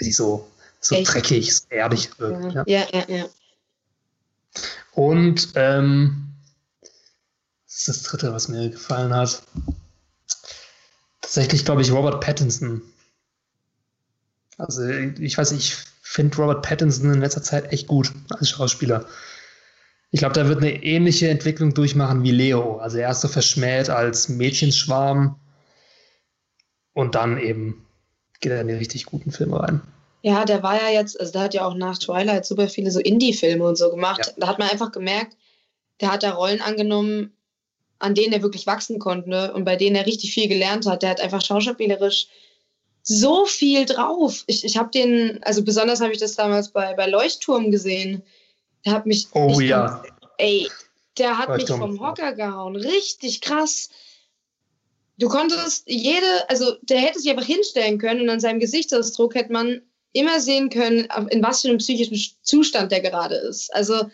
[0.00, 0.48] weiß ich, so,
[0.80, 2.50] so dreckig, so ehrlich wirken.
[2.50, 3.04] Ja, ja, ja.
[3.08, 3.26] ja.
[4.92, 6.34] Und ähm,
[7.66, 9.42] das ist das dritte, was mir gefallen hat.
[11.20, 12.82] Tatsächlich, glaube ich, Robert Pattinson
[14.60, 19.06] also ich weiß nicht, ich finde Robert Pattinson in letzter Zeit echt gut als Schauspieler.
[20.10, 22.76] Ich glaube, da wird eine ähnliche Entwicklung durchmachen wie Leo.
[22.78, 25.38] Also er ist so verschmäht als Mädchenschwarm
[26.92, 27.86] und dann eben
[28.40, 29.80] geht er in die richtig guten Filme rein.
[30.22, 33.00] Ja, der war ja jetzt, also der hat ja auch nach Twilight super viele so
[33.00, 34.26] Indie-Filme und so gemacht.
[34.26, 34.32] Ja.
[34.36, 35.36] Da hat man einfach gemerkt,
[36.00, 37.32] der hat da Rollen angenommen,
[37.98, 41.02] an denen er wirklich wachsen konnte und bei denen er richtig viel gelernt hat.
[41.02, 42.28] Der hat einfach schauspielerisch
[43.02, 44.44] so viel drauf.
[44.46, 48.22] Ich, ich habe den, also besonders habe ich das damals bei, bei Leuchtturm gesehen.
[48.84, 49.28] Der hat mich.
[49.32, 50.02] Oh ja.
[50.38, 50.68] ey,
[51.18, 52.76] der hat mich vom Hocker gehauen.
[52.76, 53.90] Richtig krass.
[55.20, 59.52] Du konntest jede, also der hätte sich einfach hinstellen können und an seinem Gesichtsausdruck hätte
[59.52, 63.72] man immer sehen können, in was für einem psychischen Zustand der gerade ist.
[63.74, 64.10] Also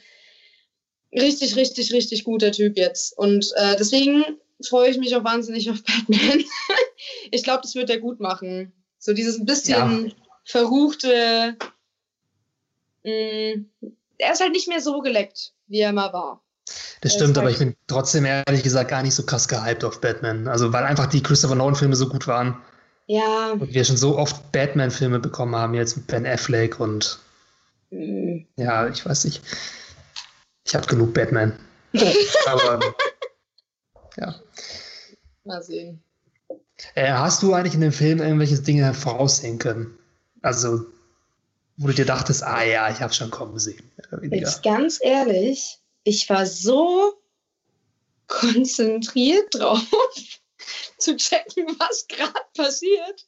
[1.12, 3.16] richtig, richtig, richtig guter Typ jetzt.
[3.16, 4.24] Und äh, deswegen
[4.60, 6.44] freue ich mich auch wahnsinnig auf Batman.
[7.30, 8.72] ich glaube, das wird er gut machen.
[8.98, 10.12] So dieses ein bisschen ja.
[10.44, 11.56] verruchte.
[13.04, 13.66] Mh, mm,
[14.18, 16.42] er ist halt nicht mehr so geleckt, wie er mal war.
[17.00, 20.48] Das stimmt, aber ich bin trotzdem ehrlich gesagt gar nicht so krass gehypt auf Batman.
[20.48, 22.56] Also, weil einfach die Christopher Nolan-Filme so gut waren.
[23.06, 23.52] Ja.
[23.52, 27.20] Und wir schon so oft Batman-Filme bekommen haben, jetzt mit Ben Affleck und.
[27.90, 28.46] Mhm.
[28.56, 29.42] Ja, ich weiß nicht.
[30.64, 31.56] Ich habe genug Batman.
[32.46, 32.80] aber.
[34.16, 34.34] ja.
[35.44, 36.02] Mal sehen.
[36.94, 39.96] Äh, hast du eigentlich in dem Film irgendwelche Dinge voraussehen können?
[40.42, 40.86] Also,
[41.76, 43.90] wo du dir dachtest, ah ja, ich habe schon kommen sehen.
[44.30, 47.14] Jetzt ganz ehrlich, ich war so
[48.28, 49.82] konzentriert drauf,
[50.98, 53.26] zu checken, was gerade passiert,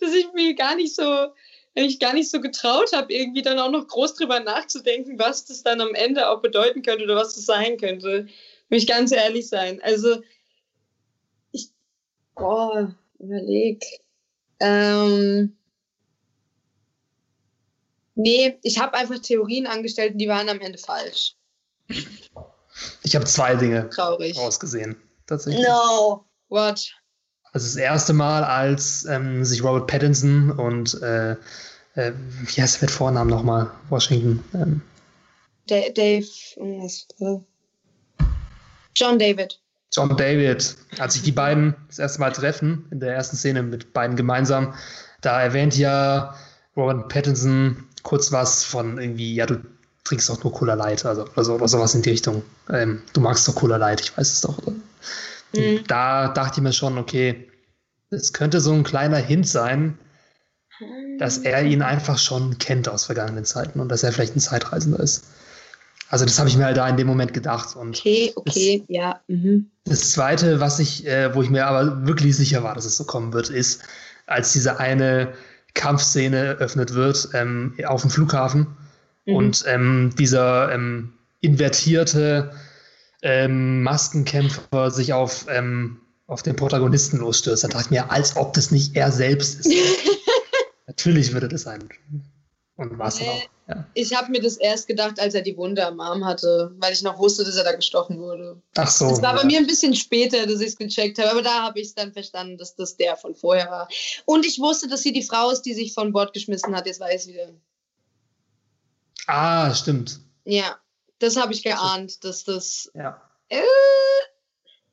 [0.00, 1.28] dass ich mir gar nicht so,
[1.74, 5.62] ich gar nicht so getraut habe, irgendwie dann auch noch groß drüber nachzudenken, was das
[5.64, 8.28] dann am Ende auch bedeuten könnte oder was das sein könnte.
[8.68, 9.82] Will ich ganz ehrlich sein.
[9.82, 10.22] Also
[12.36, 12.86] Oh,
[13.18, 13.84] überleg.
[14.60, 15.56] Ähm,
[18.14, 21.36] nee, ich habe einfach Theorien angestellt und die waren am Ende falsch.
[23.02, 24.36] Ich habe zwei Dinge Traurig.
[24.38, 24.96] rausgesehen.
[25.26, 25.64] Tatsächlich.
[25.66, 26.92] No, what?
[27.52, 31.32] Also das erste Mal, als ähm, sich Robert Pattinson und äh,
[31.94, 32.12] äh,
[32.46, 33.70] wie heißt er mit Vornamen nochmal?
[33.90, 34.42] Washington.
[34.54, 34.80] Ähm.
[35.68, 36.26] Dave.
[36.56, 37.38] Äh,
[38.94, 39.58] John David.
[39.94, 43.92] John David, als sich die beiden das erste Mal treffen, in der ersten Szene mit
[43.92, 44.74] beiden gemeinsam,
[45.20, 46.34] da erwähnt ja
[46.76, 49.62] Robert Pattinson kurz was von irgendwie, ja, du
[50.04, 52.42] trinkst doch nur Cola Light, also oder, so, oder sowas in die Richtung.
[52.68, 54.58] Ähm, du magst doch Cola Light, ich weiß es doch.
[55.54, 55.84] Mhm.
[55.86, 57.48] Da dachte ich mir schon, okay,
[58.10, 59.98] es könnte so ein kleiner Hint sein,
[61.18, 65.00] dass er ihn einfach schon kennt aus vergangenen Zeiten und dass er vielleicht ein Zeitreisender
[65.00, 65.24] ist.
[66.08, 67.74] Also das habe ich mir halt da in dem Moment gedacht.
[67.76, 69.20] Und okay, okay, das, ja.
[69.28, 69.70] Mhm.
[69.84, 73.04] Das Zweite, was ich, äh, wo ich mir aber wirklich sicher war, dass es so
[73.04, 73.82] kommen wird, ist,
[74.26, 75.32] als diese eine
[75.74, 78.66] Kampfszene eröffnet wird ähm, auf dem Flughafen
[79.26, 79.34] mhm.
[79.36, 82.52] und ähm, dieser ähm, invertierte
[83.22, 87.64] ähm, Maskenkämpfer sich auf, ähm, auf den Protagonisten losstürzt.
[87.64, 89.72] Da dachte ich mir, als ob das nicht er selbst ist.
[90.86, 91.88] Natürlich würde das sein.
[92.76, 93.42] Und war es nee, auch.
[93.68, 93.86] Ja.
[93.94, 97.02] Ich habe mir das erst gedacht, als er die Wunde am Arm hatte, weil ich
[97.02, 98.60] noch wusste, dass er da gestochen wurde.
[98.76, 99.06] Ach so.
[99.06, 99.42] Es war ja.
[99.42, 101.94] bei mir ein bisschen später, dass ich es gecheckt habe, aber da habe ich es
[101.94, 103.88] dann verstanden, dass das der von vorher war.
[104.24, 106.86] Und ich wusste, dass sie die Frau ist, die sich von Bord geschmissen hat.
[106.86, 107.50] Jetzt weiß ich wieder.
[109.26, 110.20] Ah, stimmt.
[110.44, 110.76] Ja,
[111.18, 112.90] das habe ich geahnt, dass das.
[112.94, 113.20] Ja.
[113.48, 113.60] Äh,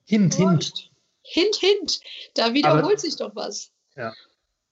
[0.06, 0.92] hint, hint.
[1.24, 2.00] Hint, hint.
[2.34, 3.72] Da wiederholt aber, sich doch was.
[3.96, 4.14] Ja.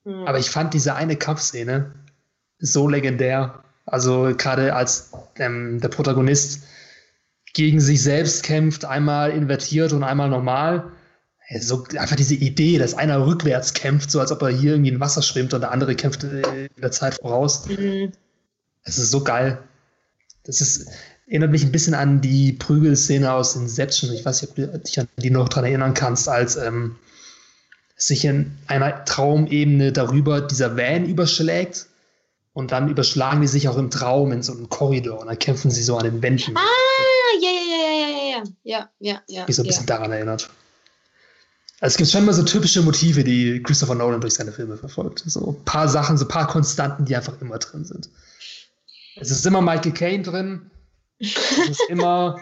[0.04, 0.26] Hm.
[0.26, 1.94] Aber ich fand diese eine Kampfszene
[2.58, 3.62] so legendär.
[3.86, 6.64] Also gerade als ähm, der Protagonist
[7.54, 10.92] gegen sich selbst kämpft, einmal invertiert und einmal normal.
[11.60, 15.00] So einfach diese Idee, dass einer rückwärts kämpft, so als ob er hier irgendwie in
[15.00, 17.66] Wasser schwimmt und der andere kämpft äh, in der Zeit voraus.
[17.66, 18.12] Mhm.
[18.88, 19.58] Das ist so geil.
[20.44, 20.88] Das ist,
[21.26, 24.10] erinnert mich ein bisschen an die Prügelszene aus Inception.
[24.14, 26.96] Ich weiß nicht, ob du dich an die noch dran erinnern kannst, als ähm,
[27.96, 31.84] sich in einer Traumebene darüber dieser Van überschlägt
[32.54, 35.70] und dann überschlagen die sich auch im Traum in so einem Korridor und dann kämpfen
[35.70, 36.56] sie so an den Wänden.
[36.56, 36.60] Ah,
[37.42, 39.46] ja, ja, ja, ja, ja, ja, ja, ja.
[39.46, 39.68] Mich so ein ja.
[39.68, 40.48] bisschen daran erinnert.
[41.80, 45.24] Also es gibt schon mal so typische Motive, die Christopher Nolan durch seine Filme verfolgt.
[45.26, 48.08] So ein paar Sachen, so ein paar Konstanten, die einfach immer drin sind.
[49.20, 50.70] Es ist immer Michael Caine drin.
[51.18, 52.40] Es ist immer,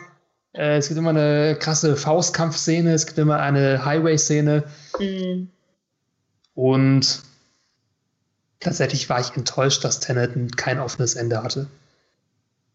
[0.52, 4.64] äh, es gibt immer eine krasse Faustkampfszene, es gibt immer eine Highway-Szene.
[4.98, 5.50] Mhm.
[6.54, 7.22] Und
[8.60, 11.68] tatsächlich war ich enttäuscht, dass Tenet kein offenes Ende hatte.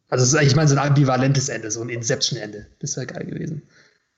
[0.09, 2.67] Also ich meine, so ein ambivalentes Ende, so ein Inception-Ende.
[2.79, 3.67] Das wäre geil gewesen.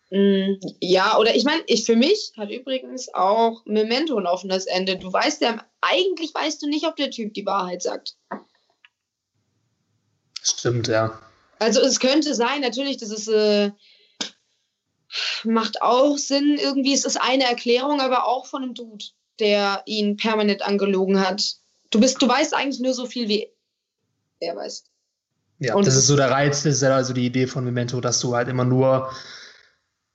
[0.10, 4.98] Mm, ja, oder ich meine, ich für mich hat übrigens auch Memento ein offenes Ende.
[4.98, 8.16] Du weißt ja, eigentlich weißt du nicht, ob der Typ die Wahrheit sagt.
[10.44, 11.20] Stimmt, ja.
[11.60, 13.72] Also es könnte sein, natürlich, das ist äh,
[15.44, 16.94] macht auch Sinn irgendwie.
[16.94, 19.06] Es ist eine Erklärung, aber auch von einem Dude,
[19.40, 21.56] der ihn permanent angelogen hat.
[21.90, 23.50] Du bist, du weißt eigentlich nur so viel wie
[24.40, 24.84] er weiß.
[25.60, 28.02] Ja, und das ist so der Reiz, das ist ja also die Idee von Memento,
[28.02, 29.12] dass du halt immer nur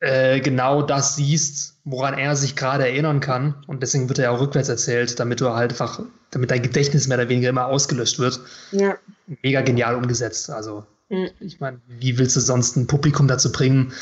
[0.00, 3.64] äh, genau das siehst, woran er sich gerade erinnern kann.
[3.66, 7.08] Und deswegen wird er ja auch rückwärts erzählt, damit du halt einfach, damit dein Gedächtnis
[7.08, 8.40] mehr oder weniger immer ausgelöscht wird.
[8.70, 8.96] Ja.
[9.42, 10.50] Mega genial umgesetzt.
[10.50, 11.30] Also, mhm.
[11.40, 13.92] ich meine, wie willst du sonst ein Publikum dazu bringen,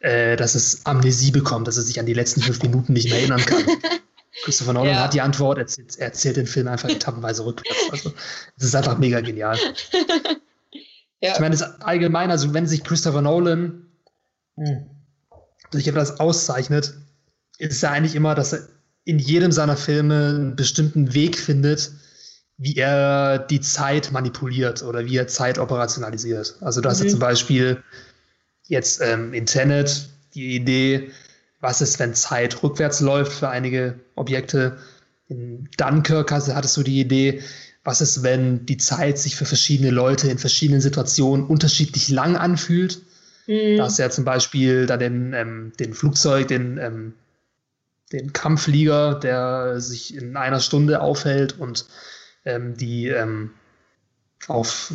[0.00, 3.18] äh, dass es Amnesie bekommt, dass es sich an die letzten fünf Minuten nicht mehr
[3.18, 3.62] erinnern kann?
[4.42, 5.04] Christopher Nolan ja.
[5.04, 7.88] hat die Antwort, er erzählt, er erzählt, den Film einfach etappenweise rückwärts.
[7.90, 8.12] Also,
[8.56, 9.56] es ist einfach mega genial.
[11.20, 11.32] ja.
[11.32, 13.86] Ich meine, das allgemein, also wenn sich Christopher Nolan
[14.56, 14.86] hm,
[15.70, 16.94] durch etwas auszeichnet,
[17.58, 18.68] ist ja eigentlich immer, dass er
[19.04, 21.92] in jedem seiner Filme einen bestimmten Weg findet,
[22.58, 26.56] wie er die Zeit manipuliert oder wie er Zeit operationalisiert.
[26.60, 27.06] Also du hast mhm.
[27.06, 27.82] ja zum Beispiel
[28.64, 31.10] jetzt ähm, in Tenet die Idee,
[31.60, 34.76] was ist, wenn Zeit rückwärts läuft für einige Objekte.
[35.28, 37.42] In Dunkirk hattest du die Idee,
[37.84, 43.00] was ist, wenn die Zeit sich für verschiedene Leute in verschiedenen Situationen unterschiedlich lang anfühlt.
[43.46, 43.76] Mhm.
[43.76, 47.14] Da hast du ja zum Beispiel da den, ähm, den Flugzeug, den, ähm,
[48.12, 51.86] den Kampfflieger, der sich in einer Stunde aufhält und
[52.44, 53.50] ähm, die ähm,
[54.48, 54.92] auf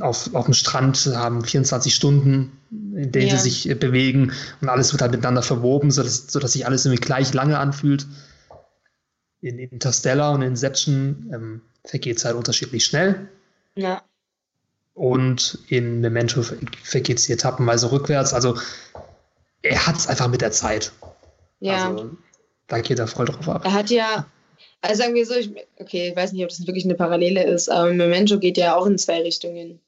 [0.00, 3.36] auf, auf dem Strand haben 24 Stunden, in denen ja.
[3.36, 7.04] sie sich äh, bewegen und alles wird halt miteinander verwoben, sodass, sodass sich alles irgendwie
[7.04, 8.06] gleich lange anfühlt.
[9.40, 13.28] In Interstellar und Inception ähm, vergeht es halt unterschiedlich schnell.
[13.76, 14.02] Ja.
[14.94, 16.42] Und in Memento
[16.82, 18.32] vergeht es etappenweise rückwärts.
[18.32, 18.56] Also
[19.62, 20.92] er hat es einfach mit der Zeit.
[21.60, 21.90] Ja.
[21.90, 22.10] Also,
[22.68, 23.64] da geht er voll drauf ab.
[23.64, 24.26] Er hat ja
[24.84, 27.70] also sagen wir so, ich, okay, ich weiß nicht, ob das wirklich eine Parallele ist,
[27.70, 29.80] aber Memento geht ja auch in zwei Richtungen.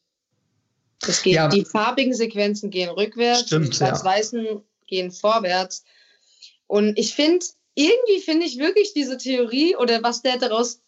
[1.06, 1.48] Es geht, ja.
[1.48, 4.62] Die farbigen Sequenzen gehen rückwärts, Stimmt, die schwarz-weißen ja.
[4.86, 5.84] gehen vorwärts.
[6.66, 10.80] Und ich finde, irgendwie finde ich wirklich diese Theorie oder was der daraus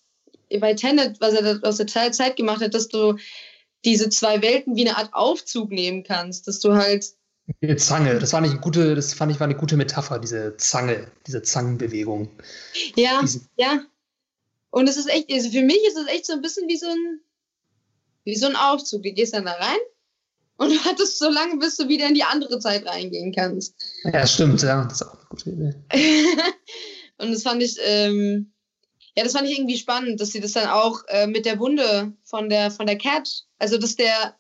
[0.58, 3.18] bei Tenet, was er aus der Zeit gemacht hat, dass du
[3.84, 7.06] diese zwei Welten wie eine Art Aufzug nehmen kannst, dass du halt
[7.62, 10.56] eine Zange, das war nicht eine gute, das fand ich war eine gute Metapher, diese
[10.58, 12.30] Zange, diese Zangenbewegung.
[12.94, 13.80] Ja, diese, ja.
[14.70, 16.88] Und es ist echt, also für mich ist es echt so ein bisschen wie so
[16.88, 17.20] ein,
[18.24, 19.02] wie so ein Aufzug.
[19.02, 19.78] Du gehst dann da rein
[20.58, 23.74] und du hattest so lange, bis du wieder in die andere Zeit reingehen kannst.
[24.04, 24.84] Ja, stimmt, ja.
[24.84, 25.74] Das ist auch eine gute Idee.
[27.20, 28.52] Und das fand ich, ähm,
[29.18, 32.12] ja, das fand ich irgendwie spannend, dass sie das dann auch äh, mit der Wunde
[32.22, 34.36] von der, von der Cat, also dass der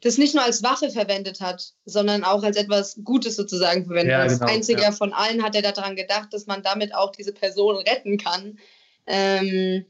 [0.00, 4.12] das nicht nur als Waffe verwendet hat, sondern auch als etwas Gutes sozusagen verwendet.
[4.12, 4.92] Ja, als genau, einziger ja.
[4.92, 8.60] von allen hat er daran gedacht, dass man damit auch diese Person retten kann.
[9.08, 9.84] Ähm,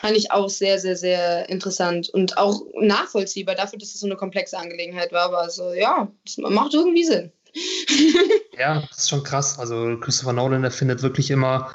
[0.00, 4.16] fand ich auch sehr, sehr, sehr interessant und auch nachvollziehbar dafür, dass es so eine
[4.16, 5.24] komplexe Angelegenheit war.
[5.24, 7.32] Aber so, ja, das macht irgendwie Sinn.
[8.58, 9.58] ja, das ist schon krass.
[9.58, 11.70] Also Christopher Nolan erfindet wirklich immer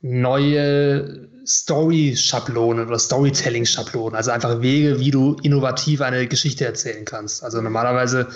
[0.00, 7.42] neue Story-Schablonen oder Storytelling-Schablonen, also einfach Wege, wie du innovativ eine Geschichte erzählen kannst.
[7.42, 8.28] Also normalerweise,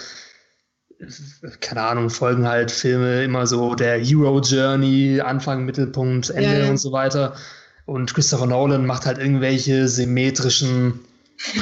[1.61, 6.71] keine Ahnung, folgen halt Filme immer so der Hero Journey, Anfang, Mittelpunkt, Ende ja, ja.
[6.71, 7.35] und so weiter.
[7.85, 11.01] Und Christopher Nolan macht halt irgendwelche symmetrischen,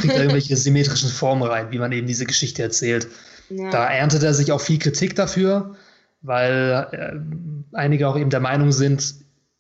[0.01, 3.09] bringt irgendwelche symmetrischen Formen rein, wie man eben diese Geschichte erzählt.
[3.51, 3.71] Ja.
[3.71, 5.77] Da erntet er sich auch viel Kritik dafür,
[6.23, 9.15] weil äh, einige auch eben der Meinung sind,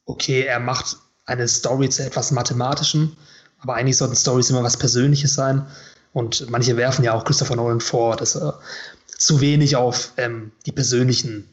[0.07, 3.17] okay, er macht eine Story zu etwas Mathematischem,
[3.61, 5.67] aber eigentlich sollten Stories immer was Persönliches sein.
[6.13, 8.61] Und manche werfen ja auch Christopher Nolan vor, dass er
[9.19, 11.49] zu wenig auf ähm, die persönlichen,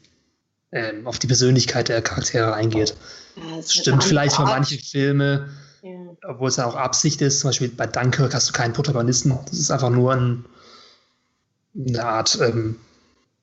[0.70, 2.94] ähm, auf die Persönlichkeit der Charaktere eingeht.
[3.36, 5.48] Ja, das stimmt vielleicht für manche Filme,
[5.82, 5.90] ja.
[6.28, 7.40] obwohl es ja auch Absicht ist.
[7.40, 9.36] Zum Beispiel bei Dunkirk hast du keinen Protagonisten.
[9.46, 10.44] Das ist einfach nur ein,
[11.74, 12.38] eine Art.
[12.40, 12.80] Ähm,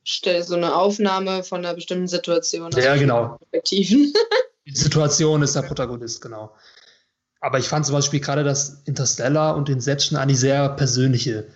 [0.06, 2.72] so eine Aufnahme von einer bestimmten Situation.
[2.72, 3.38] Ja, genau.
[3.38, 4.14] Perspektiven.
[4.66, 6.52] Die Situation ist der Protagonist, genau.
[7.42, 11.48] Aber ich fand zum Beispiel gerade, dass Interstellar und Inception eigentlich sehr persönliche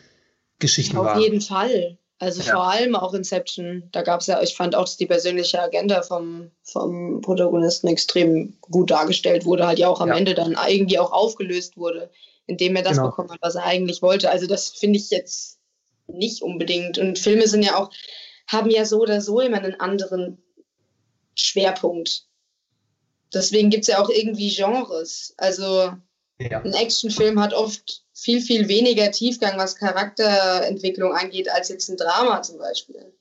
[0.59, 1.17] Geschichten Auf waren.
[1.17, 1.97] Auf jeden Fall.
[2.19, 2.53] Also ja.
[2.53, 3.89] vor allem auch Inception.
[3.91, 8.55] Da gab es ja, ich fand auch, dass die persönliche Agenda vom, vom Protagonisten extrem
[8.61, 10.15] gut dargestellt wurde, halt ja auch am ja.
[10.15, 12.09] Ende dann irgendwie auch aufgelöst wurde,
[12.45, 13.09] indem er das genau.
[13.09, 14.31] bekommen hat, was er eigentlich wollte.
[14.31, 15.59] Also das finde ich jetzt
[16.07, 16.97] nicht unbedingt.
[16.97, 17.91] Und Filme sind ja auch,
[18.47, 20.37] haben ja so oder so immer einen anderen
[21.35, 22.25] Schwerpunkt.
[23.33, 25.33] Deswegen gibt es ja auch irgendwie Genres.
[25.37, 25.93] Also
[26.39, 26.61] ja.
[26.61, 32.41] ein Actionfilm hat oft viel, viel weniger Tiefgang, was Charakterentwicklung angeht, als jetzt ein Drama
[32.41, 33.11] zum Beispiel.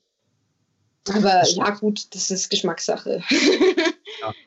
[1.09, 3.21] Aber ja, gut, das ist Geschmackssache.
[4.21, 4.33] Ja.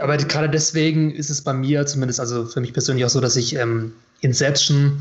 [0.00, 3.36] Aber gerade deswegen ist es bei mir zumindest, also für mich persönlich auch so, dass
[3.36, 5.00] ich ähm, Inception,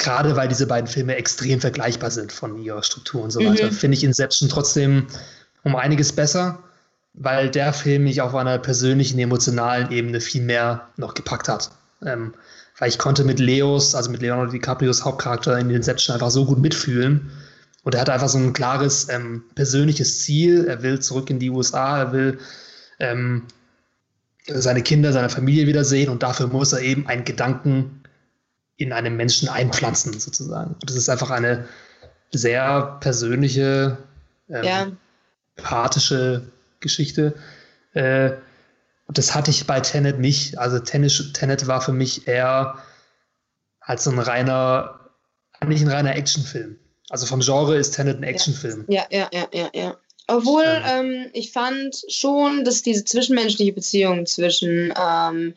[0.00, 3.72] gerade weil diese beiden Filme extrem vergleichbar sind von ihrer Struktur und so weiter, mhm.
[3.72, 5.06] finde ich Inception trotzdem
[5.62, 6.58] um einiges besser
[7.14, 11.70] weil der Film mich auf einer persönlichen, emotionalen Ebene viel mehr noch gepackt hat.
[12.04, 12.34] Ähm,
[12.78, 16.46] weil ich konnte mit Leos, also mit Leonardo DiCaprios Hauptcharakter in den Sätzen einfach so
[16.46, 17.30] gut mitfühlen.
[17.82, 20.66] Und er hat einfach so ein klares ähm, persönliches Ziel.
[20.66, 22.38] Er will zurück in die USA, er will
[23.00, 23.42] ähm,
[24.46, 27.99] seine Kinder, seine Familie wiedersehen und dafür muss er eben einen Gedanken
[28.80, 30.74] in einem Menschen einpflanzen, sozusagen.
[30.84, 31.68] Das ist einfach eine
[32.30, 33.98] sehr persönliche,
[34.48, 34.92] ähm, ja.
[35.56, 36.42] empathische
[36.80, 37.34] Geschichte.
[37.92, 38.32] Äh,
[39.08, 40.58] das hatte ich bei Tenet nicht.
[40.58, 42.78] Also Tenet, Tenet war für mich eher
[43.80, 45.00] als ein reiner,
[45.66, 46.78] nicht ein reiner Actionfilm.
[47.10, 48.86] Also vom Genre ist Tenet ein Actionfilm.
[48.88, 49.96] Ja, ja, ja, ja, ja.
[50.26, 55.54] Obwohl ähm, ich fand schon, dass diese zwischenmenschliche Beziehung zwischen ähm,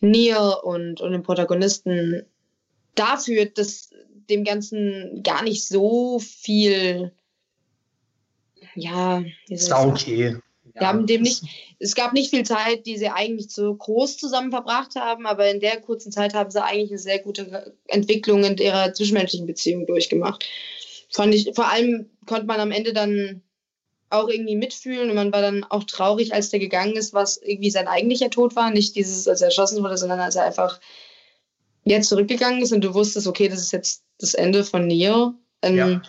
[0.00, 2.26] Neil und, und dem Protagonisten
[2.94, 3.90] dafür, dass
[4.28, 7.12] dem Ganzen gar nicht so viel
[8.74, 10.36] ja, ist auch okay.
[10.72, 11.42] Wir haben dem nicht,
[11.78, 15.60] es gab nicht viel Zeit, die sie eigentlich so groß zusammen verbracht haben, aber in
[15.60, 20.46] der kurzen Zeit haben sie eigentlich eine sehr gute Entwicklung in ihrer zwischenmenschlichen Beziehung durchgemacht.
[21.10, 23.42] Fand ich, vor allem konnte man am Ende dann
[24.10, 27.70] auch irgendwie mitfühlen und man war dann auch traurig, als der gegangen ist, was irgendwie
[27.70, 28.70] sein eigentlicher Tod war.
[28.70, 30.80] Nicht dieses, als er erschossen wurde, sondern als er einfach
[31.84, 35.34] jetzt zurückgegangen ist und du wusstest, okay, das ist jetzt das Ende von Neo.
[35.62, 36.02] Ähm, ja.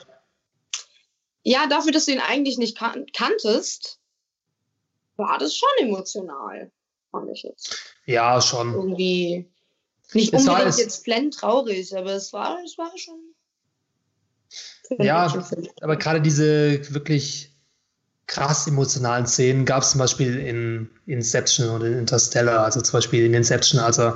[1.43, 1.67] ja.
[1.67, 3.99] dafür, dass du ihn eigentlich nicht kan kanntest,
[5.17, 6.71] war das schon emotional,
[7.12, 7.95] fand ich jetzt.
[8.05, 8.73] Ja, schon.
[8.73, 9.49] Irgendwie
[10.13, 13.19] nicht es unbedingt jetzt flend traurig, aber es war, es war schon.
[14.99, 15.34] Ja,
[15.81, 17.52] aber gerade diese wirklich
[18.27, 22.63] krass emotionalen Szenen gab es zum Beispiel in Inception oder in Interstellar.
[22.63, 24.13] Also zum Beispiel in Inception, also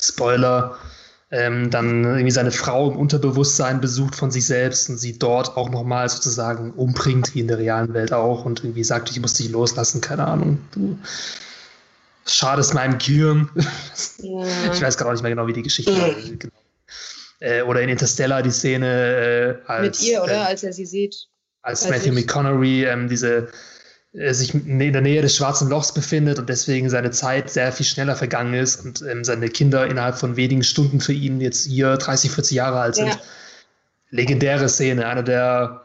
[0.00, 0.78] Spoiler,
[1.30, 5.70] ähm, dann irgendwie seine Frau im Unterbewusstsein besucht von sich selbst und sie dort auch
[5.70, 9.50] nochmal sozusagen umbringt, wie in der realen Welt auch, und irgendwie sagt, ich muss dich
[9.50, 10.98] loslassen, keine Ahnung, du
[12.26, 13.50] schadest meinem Gehirn.
[14.18, 14.44] Ja.
[14.72, 16.38] Ich weiß gerade auch nicht mehr genau, wie die Geschichte mhm.
[16.38, 16.54] genau.
[17.40, 20.00] Äh, oder in Interstellar die Szene äh, als.
[20.00, 20.32] Mit ihr, oder?
[20.32, 21.28] Äh, als er sie sieht.
[21.62, 23.48] Als, als Matthew McConaughey ähm, diese
[24.12, 28.16] sich in der Nähe des Schwarzen Lochs befindet und deswegen seine Zeit sehr viel schneller
[28.16, 32.30] vergangen ist und ähm, seine Kinder innerhalb von wenigen Stunden für ihn jetzt hier 30,
[32.30, 33.08] 40 Jahre alt sind.
[33.08, 33.20] Ja.
[34.10, 35.82] Legendäre Szene, eine der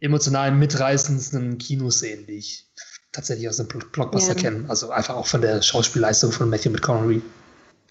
[0.00, 2.66] emotional mitreißendsten Kinoszenen, die ich
[3.12, 4.42] tatsächlich aus dem Blockbuster ja.
[4.42, 4.66] kennen.
[4.68, 7.22] Also einfach auch von der Schauspielleistung von Matthew McConaughey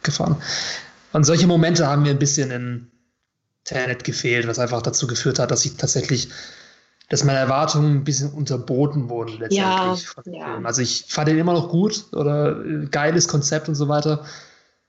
[0.04, 0.36] gefahren.
[1.14, 2.92] Und solche Momente haben mir ein bisschen in
[3.64, 6.30] Tenet gefehlt, was einfach dazu geführt hat, dass ich tatsächlich,
[7.14, 10.46] dass meine Erwartungen ein bisschen unterboten wurden letztendlich ja, von dem ja.
[10.46, 10.66] Film.
[10.66, 14.26] Also ich fand den immer noch gut oder äh, geiles Konzept und so weiter,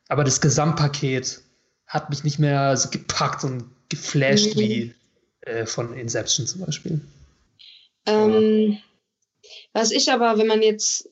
[0.08, 1.42] aber das Gesamtpaket
[1.86, 4.60] hat mich nicht mehr so gepackt und geflasht mhm.
[4.60, 4.94] wie
[5.42, 6.98] äh, von Inception zum Beispiel.
[8.06, 8.78] Ähm,
[9.74, 11.10] was ich aber, wenn man jetzt,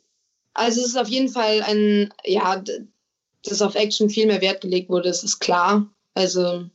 [0.55, 2.65] also es ist auf jeden Fall ein, ja,
[3.45, 5.87] dass auf Action viel mehr Wert gelegt wurde, das ist klar.
[6.15, 6.71] Also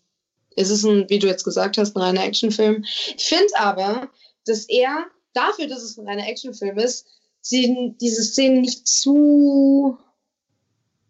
[0.55, 2.85] es ist ein, wie du jetzt gesagt hast, ein reiner Actionfilm.
[3.17, 4.11] Ich finde aber,
[4.47, 7.07] dass er dafür, dass es ein reiner Actionfilm ist,
[7.41, 9.97] sie diese Szenen nicht zu,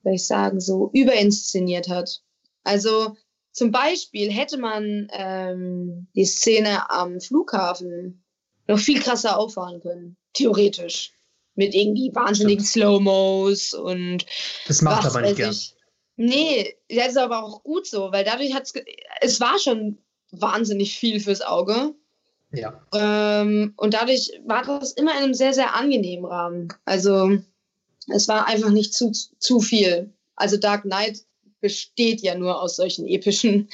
[0.04, 2.22] soll ich sagen, so überinszeniert hat.
[2.64, 3.16] Also
[3.52, 8.24] zum Beispiel hätte man ähm, die Szene am Flughafen
[8.68, 11.14] noch viel krasser auffahren können, theoretisch.
[11.56, 14.28] Mit irgendwie wahnsinnigen Slow-Mos und.
[14.68, 15.56] Das macht aber nicht gern.
[16.18, 18.74] Nee, das ist aber auch gut so, weil dadurch hat es.
[19.22, 19.98] Es war schon
[20.30, 21.96] wahnsinnig viel fürs Auge.
[22.62, 22.82] Ja.
[22.94, 26.68] Ähm, und dadurch war das immer in einem sehr, sehr angenehmen Rahmen.
[26.86, 27.38] Also,
[28.14, 30.12] es war einfach nicht zu, zu viel.
[30.36, 31.24] Also, Dark Knight
[31.62, 33.70] besteht ja nur aus solchen epischen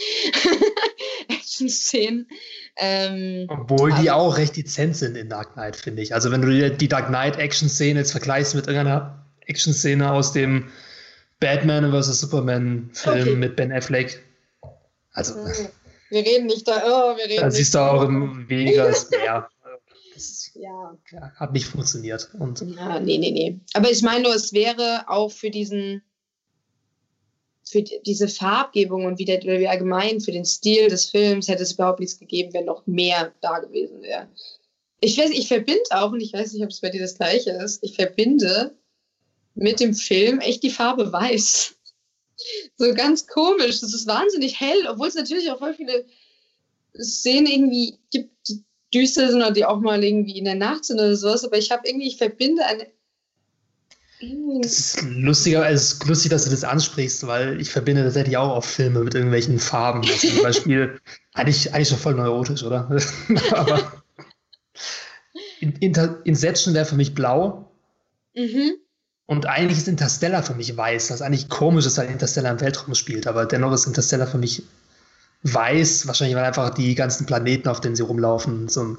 [1.27, 2.27] Action-Szenen.
[2.75, 6.13] Ähm, Obwohl die auch recht dezent sind in Dark Knight, finde ich.
[6.13, 10.69] Also wenn du dir die Dark Knight Action-Szene jetzt vergleichst mit irgendeiner Action-Szene aus dem
[11.39, 12.21] Batman vs.
[12.21, 13.35] Superman-Film okay.
[13.35, 14.23] mit Ben Affleck.
[15.11, 15.35] Also.
[15.35, 15.67] Hm.
[16.13, 16.83] Wir reden nicht da.
[16.85, 19.49] Oh, wir reden da siehst du auch im weniger ist mehr.
[20.13, 20.95] Das ja.
[21.37, 22.29] hat nicht funktioniert.
[22.37, 23.59] Und ja, nee, nee, nee.
[23.73, 26.03] Aber ich meine nur, es wäre auch für diesen
[27.63, 31.71] für diese Farbgebung und wie, der, wie allgemein für den Stil des Films hätte es
[31.71, 34.27] überhaupt nichts gegeben, wenn noch mehr da gewesen wäre.
[34.99, 37.51] Ich weiß, ich verbinde auch, und ich weiß nicht, ob es bei dir das gleiche
[37.51, 38.77] ist, ich verbinde
[39.55, 41.75] mit dem Film echt die Farbe weiß.
[42.77, 43.79] So ganz komisch.
[43.81, 46.05] Das ist wahnsinnig hell, obwohl es natürlich auch voll viele
[46.99, 48.63] Szenen irgendwie gibt, die
[48.93, 51.43] düster sind oder die auch mal irgendwie in der Nacht sind oder sowas.
[51.43, 52.87] Aber ich habe irgendwie, ich verbinde eine
[54.61, 58.55] das ist lustiger, es ist lustig, dass du das ansprichst, weil ich verbinde tatsächlich auch
[58.55, 60.01] auf Filme mit irgendwelchen Farben.
[60.01, 60.99] Also zum Beispiel,
[61.33, 62.89] eigentlich, eigentlich schon voll neurotisch, oder?
[63.51, 64.03] Aber
[65.59, 67.69] Inception wäre für mich blau.
[68.35, 68.75] Mhm.
[69.25, 71.07] Und eigentlich ist Interstellar für mich weiß.
[71.07, 74.37] Das ist eigentlich komisch, dass halt Interstellar im Weltraum spielt, aber dennoch ist Interstellar für
[74.37, 74.63] mich
[75.43, 76.07] weiß.
[76.07, 78.97] Wahrscheinlich, weil einfach die ganzen Planeten, auf denen sie rumlaufen, so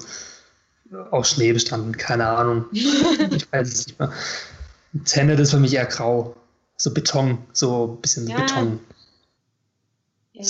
[1.11, 1.95] aus Schnee bestanden.
[1.97, 2.65] Keine Ahnung.
[2.71, 4.11] ich weiß es nicht mehr.
[5.03, 6.35] Tenet ist für mich eher grau.
[6.77, 8.37] So Beton, so ein bisschen ja.
[8.37, 8.79] Beton.
[10.33, 10.43] Ja.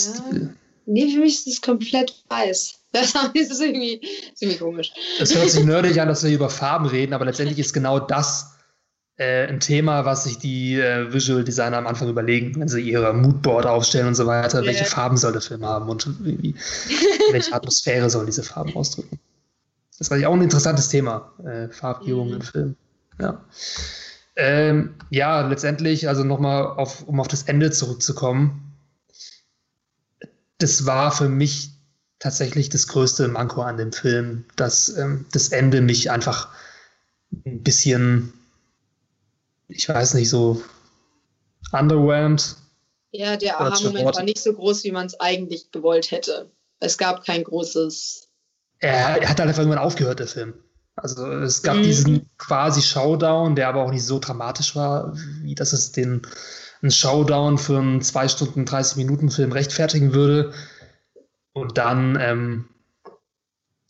[0.88, 2.76] Nee, für mich ist es komplett weiß.
[2.95, 4.93] Das ist irgendwie, ist irgendwie komisch.
[5.19, 8.55] Es hört sich nerdig an, dass wir über Farben reden, aber letztendlich ist genau das
[9.18, 13.13] äh, ein Thema, was sich die äh, Visual Designer am Anfang überlegen, wenn sie ihre
[13.13, 14.59] Moodboard aufstellen und so weiter.
[14.59, 14.68] Yeah.
[14.68, 16.07] Welche Farben soll der Film haben und
[17.32, 19.20] welche Atmosphäre soll diese Farben ausdrücken?
[19.91, 22.34] Das ist eigentlich auch ein interessantes Thema, äh, Farbgebung mhm.
[22.34, 22.76] im Film.
[23.20, 23.45] Ja.
[24.36, 28.74] Ähm, ja, letztendlich, also nochmal, auf, um auf das Ende zurückzukommen.
[30.57, 31.72] Das war für mich
[32.20, 36.49] tatsächlich das größte Manko an dem Film, dass ähm, das Ende mich einfach
[37.45, 38.34] ein bisschen,
[39.68, 40.61] ich weiß nicht, so
[41.72, 42.55] underwhelmed.
[43.11, 46.51] Ja, der Aha-Moment war nicht so groß, wie man es eigentlich gewollt hätte.
[46.80, 48.28] Es gab kein großes.
[48.80, 50.53] Er, er hat halt einfach irgendwann aufgehört, der Film.
[50.95, 51.84] Also es gab mhm.
[51.84, 56.22] diesen quasi Showdown, der aber auch nicht so dramatisch war, wie dass es den
[56.82, 60.53] einen Showdown für einen 2 Stunden 30 Minuten Film rechtfertigen würde.
[61.53, 62.70] Und dann ähm,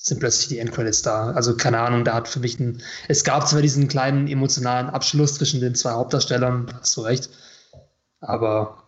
[0.05, 1.31] sind plötzlich die Endcredits da.
[1.31, 2.81] Also keine Ahnung, da hat für mich ein.
[3.07, 7.29] Es gab zwar diesen kleinen emotionalen Abschluss zwischen den zwei Hauptdarstellern, hast du recht,
[8.19, 8.83] aber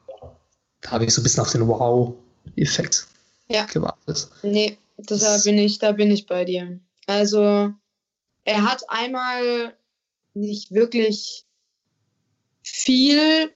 [0.81, 3.07] da habe ich so ein bisschen auf den Wow-Effekt
[3.47, 3.65] ja.
[3.65, 4.27] gewartet.
[4.43, 6.79] Nee, das, da bin ich, da bin ich bei dir.
[7.07, 7.73] Also
[8.43, 9.73] er hat einmal
[10.35, 11.45] nicht wirklich
[12.61, 13.51] viel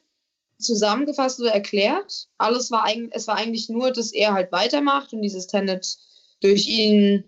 [0.58, 2.28] zusammengefasst oder erklärt.
[2.40, 5.98] Alles war eigentlich, es war eigentlich nur, dass er halt weitermacht und dieses Tenet
[6.40, 7.24] durch ihn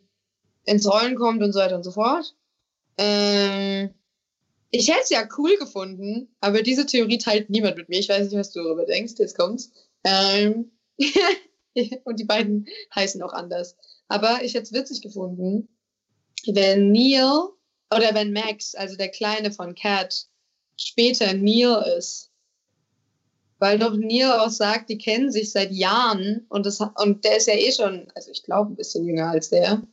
[0.65, 2.35] ins Rollen kommt und so weiter und so fort.
[2.97, 3.93] Ähm,
[4.71, 7.99] ich hätte es ja cool gefunden, aber diese Theorie teilt niemand mit mir.
[7.99, 9.13] Ich weiß nicht, was du darüber denkst.
[9.17, 9.71] Jetzt kommt's.
[10.03, 10.71] Ähm,
[12.05, 13.75] und die beiden heißen auch anders.
[14.07, 15.67] Aber ich hätte es witzig gefunden,
[16.45, 17.49] wenn Neil
[17.93, 20.27] oder wenn Max, also der Kleine von Cat,
[20.75, 22.31] später Neil ist.
[23.59, 27.47] Weil doch Neil auch sagt, die kennen sich seit Jahren und, das, und der ist
[27.47, 29.83] ja eh schon, also ich glaube, ein bisschen jünger als der.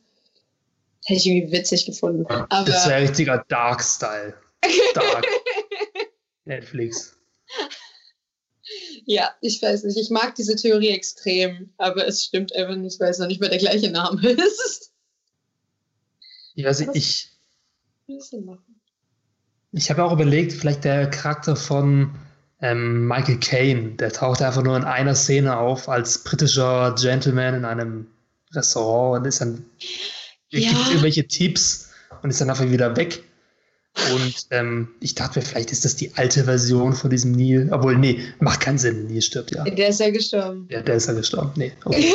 [1.05, 2.25] Hätte ich irgendwie witzig gefunden.
[2.27, 4.35] Aber, das wäre richtiger Dark-Style.
[4.91, 5.25] Stark.
[6.45, 7.15] Netflix.
[9.05, 9.97] Ja, ich weiß nicht.
[9.97, 13.49] Ich mag diese Theorie extrem, aber es stimmt einfach nicht, weil es noch nicht mehr
[13.49, 14.91] der gleiche Name ist.
[16.55, 17.31] Ich weiß nicht, ich.
[19.71, 22.13] Ich habe auch überlegt, vielleicht der Charakter von
[22.61, 27.65] ähm, Michael Caine, der taucht einfach nur in einer Szene auf als britischer Gentleman in
[27.65, 28.07] einem
[28.53, 29.65] Restaurant und ist dann
[30.59, 30.69] ja.
[30.69, 31.89] gibt irgendwelche Tipps
[32.21, 33.23] und ist dann einfach wieder weg.
[34.13, 37.69] Und ähm, ich dachte mir, vielleicht ist das die alte Version von diesem Neil.
[37.73, 39.07] Obwohl, nee, macht keinen Sinn.
[39.07, 39.63] Neil stirbt ja.
[39.65, 40.67] Der ist ja gestorben.
[40.71, 41.51] Ja, der ist ja gestorben.
[41.55, 41.73] Nee.
[41.83, 42.13] Okay.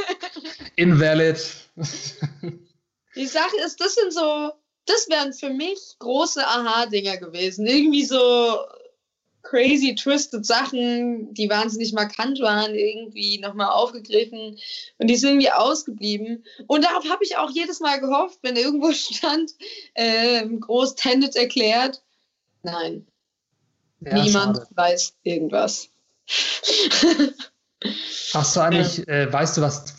[0.76, 1.38] Invalid.
[3.14, 4.52] Die Sache ist, das sind so,
[4.84, 7.66] das wären für mich große Aha-Dinger gewesen.
[7.66, 8.58] Irgendwie so
[9.48, 14.58] crazy twisted Sachen, die wahnsinnig markant waren, irgendwie nochmal aufgegriffen
[14.98, 16.44] und die sind irgendwie ausgeblieben.
[16.66, 19.52] Und darauf habe ich auch jedes Mal gehofft, wenn irgendwo stand,
[19.94, 22.02] äh, groß Tenet erklärt.
[22.62, 23.06] Nein.
[24.00, 24.68] Ja, Niemand schade.
[24.74, 25.88] weiß irgendwas.
[28.32, 29.94] Hast du eigentlich, äh, weißt du was,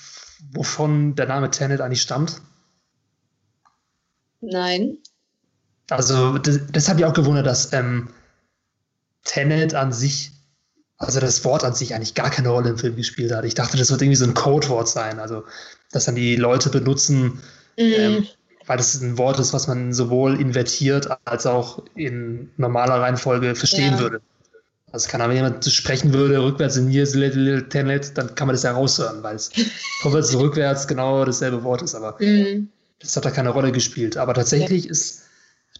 [0.52, 2.41] wovon der Name Tenet eigentlich stammt?
[4.41, 4.98] Nein.
[5.89, 8.10] Also, das, das habe ich auch gewundert, dass ähm,
[9.28, 10.32] Tenet an sich,
[10.98, 13.46] also das Wort an sich eigentlich gar keine Rolle im Film gespielt hat.
[13.46, 15.44] Ich dachte, das wird irgendwie so ein Codewort sein, also
[15.92, 17.24] dass dann die Leute benutzen,
[17.78, 17.94] mhm.
[17.98, 18.28] ähm,
[18.66, 23.94] weil das ein Wort ist, was man sowohl invertiert als auch in normaler Reihenfolge verstehen
[23.94, 24.00] ja.
[24.00, 24.22] würde.
[24.92, 28.64] Also kann aber jemand sprechen würde, rückwärts in Years Little Tenet, dann kann man das
[28.64, 29.52] ja raushören, weil es
[30.02, 32.70] vorwärts und rückwärts genau dasselbe Wort ist, aber mhm.
[33.00, 34.16] das hat da keine Rolle gespielt.
[34.16, 34.92] Aber tatsächlich ja.
[34.92, 35.24] ist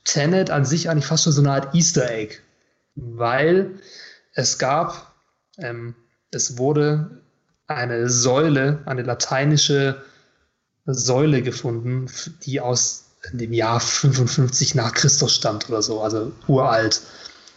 [0.04, 2.40] Tenet an sich eigentlich fast schon so eine Art Easter Egg
[2.98, 3.80] weil
[4.34, 5.14] es gab,
[5.58, 5.96] ähm,
[6.32, 7.22] es wurde
[7.68, 10.04] eine Säule, eine lateinische
[10.86, 12.08] Säule gefunden,
[12.44, 17.02] die aus dem Jahr 55 nach Christus stammt oder so, also uralt.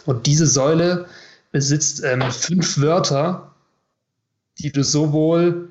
[0.07, 1.07] Und diese Säule
[1.53, 3.55] besitzt ähm, fünf Wörter,
[4.59, 5.70] die du sowohl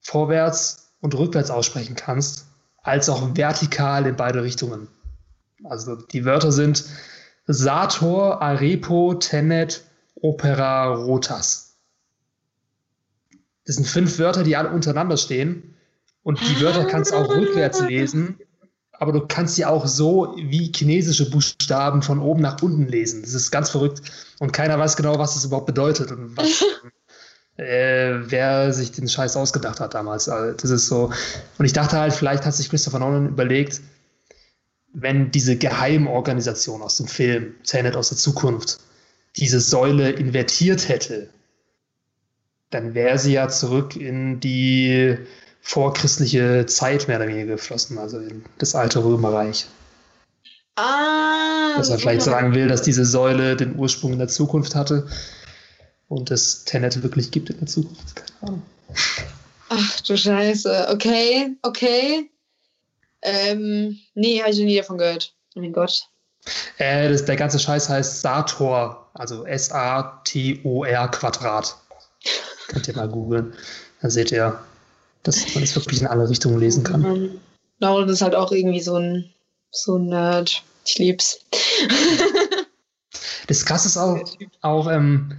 [0.00, 2.46] vorwärts und rückwärts aussprechen kannst,
[2.82, 4.88] als auch vertikal in beide Richtungen.
[5.64, 6.84] Also die Wörter sind
[7.48, 9.82] Sator, Arepo, Tenet,
[10.14, 11.76] Opera, Rotas.
[13.64, 15.74] Das sind fünf Wörter, die alle untereinander stehen.
[16.22, 18.38] Und die Wörter kannst du auch rückwärts lesen,
[18.92, 23.22] aber du kannst sie auch so wie chinesische Buchstaben von oben nach unten lesen.
[23.22, 24.02] Das ist ganz verrückt.
[24.40, 26.64] Und keiner weiß genau, was das überhaupt bedeutet und was,
[27.56, 30.28] äh, wer sich den Scheiß ausgedacht hat damals.
[30.28, 31.10] Also das ist so.
[31.56, 33.80] Und ich dachte halt, vielleicht hat sich Christopher Nolan überlegt,
[35.00, 38.78] wenn diese Geheimorganisation aus dem Film Tenet aus der Zukunft
[39.36, 41.28] diese Säule invertiert hätte,
[42.70, 45.16] dann wäre sie ja zurück in die
[45.60, 49.66] vorchristliche Zeit mehr oder weniger geflossen, also in das alte Römerreich.
[50.76, 55.08] Ah, dass er vielleicht sagen will, dass diese Säule den Ursprung in der Zukunft hatte
[56.08, 58.16] und es Tenet wirklich gibt in der Zukunft.
[58.16, 58.62] Keine Ahnung.
[59.68, 60.88] Ach du Scheiße.
[60.90, 62.30] Okay, okay.
[63.22, 65.34] Ähm, nee, habe ich noch nie davon gehört.
[65.54, 66.08] Oh mein Gott.
[66.78, 71.76] Äh, das, der ganze Scheiß heißt Sator, also S-A-T-O-R Quadrat.
[72.68, 73.54] Könnt ihr mal googeln.
[74.00, 74.58] Dann seht ihr,
[75.22, 77.04] dass man es wirklich in alle Richtungen lesen kann.
[77.04, 77.40] Um,
[77.80, 79.30] Lauren ist halt auch irgendwie so ein,
[79.70, 80.62] so ein Nerd.
[80.84, 81.40] Ich lieb's.
[83.46, 84.24] das krasse ist auch,
[84.62, 85.36] auch ähm,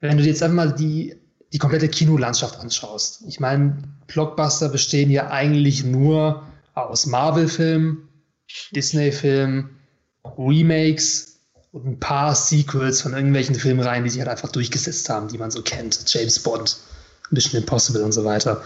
[0.00, 1.16] wenn du dir jetzt einmal die,
[1.52, 3.24] die komplette Kinolandschaft anschaust.
[3.26, 6.47] Ich meine, Blockbuster bestehen ja eigentlich nur
[6.86, 8.08] aus Marvel-Filmen,
[8.72, 9.70] Disney-Filmen,
[10.36, 11.40] Remakes
[11.72, 15.50] und ein paar Sequels von irgendwelchen Filmreihen, die sich halt einfach durchgesetzt haben, die man
[15.50, 16.02] so kennt.
[16.06, 16.78] James Bond,
[17.30, 18.62] Mission Impossible und so weiter.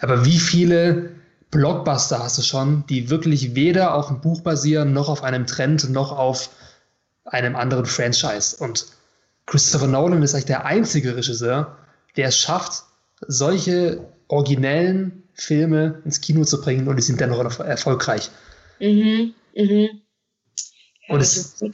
[0.00, 1.10] Aber wie viele
[1.50, 5.90] Blockbuster hast du schon, die wirklich weder auf einem Buch basieren, noch auf einem Trend,
[5.90, 6.50] noch auf
[7.24, 8.56] einem anderen Franchise?
[8.56, 8.86] Und
[9.46, 11.76] Christopher Nolan ist eigentlich der einzige Regisseur,
[12.16, 12.84] der es schafft,
[13.26, 18.30] solche originellen Filme ins Kino zu bringen und die sind dennoch erfolgreich.
[18.80, 19.88] Mhm, mhm.
[21.06, 21.70] Ja, und es, das,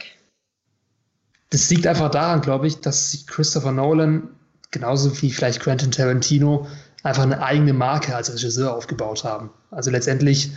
[1.51, 4.29] das liegt einfach daran, glaube ich, dass Christopher Nolan,
[4.71, 6.67] genauso wie vielleicht Quentin Tarantino,
[7.03, 9.51] einfach eine eigene Marke als Regisseur aufgebaut haben.
[9.71, 10.51] Also letztendlich,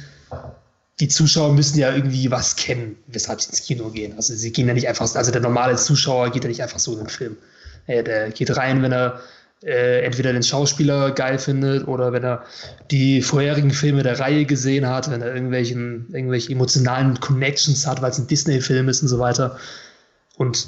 [0.99, 4.15] die Zuschauer müssen ja irgendwie was kennen, weshalb sie ins Kino gehen.
[4.15, 6.93] Also sie gehen ja nicht einfach, also der normale Zuschauer geht ja nicht einfach so
[6.93, 7.37] in den Film.
[7.87, 9.19] Der geht rein, wenn er
[9.65, 12.43] äh, entweder den Schauspieler geil findet oder wenn er
[12.91, 18.11] die vorherigen Filme der Reihe gesehen hat, wenn er irgendwelchen, irgendwelche emotionalen Connections hat, weil
[18.11, 19.57] es ein Disney-Film ist und so weiter.
[20.37, 20.67] Und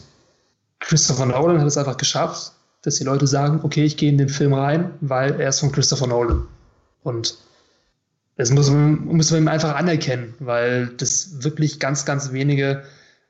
[0.80, 4.30] Christopher Nolan hat es einfach geschafft, dass die Leute sagen, okay, ich gehe in den
[4.30, 6.48] Film rein, weil er ist von Christopher Nolan.
[7.04, 7.38] Und
[8.38, 12.84] das muss man, muss man ihm einfach anerkennen, weil das wirklich ganz, ganz wenige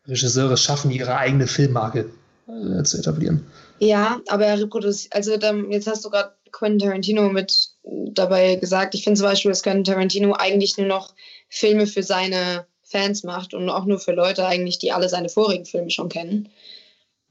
[0.07, 2.09] Regisseure schaffen, ihre eigene Filmmarke
[2.47, 3.45] äh, zu etablieren.
[3.80, 8.95] Ja, aber er reproduziert, also jetzt hast du gerade Quentin Tarantino mit dabei gesagt.
[8.95, 11.13] Ich finde zum Beispiel, dass Quentin Tarantino eigentlich nur noch
[11.49, 15.65] Filme für seine Fans macht und auch nur für Leute eigentlich, die alle seine vorigen
[15.65, 16.49] Filme schon kennen.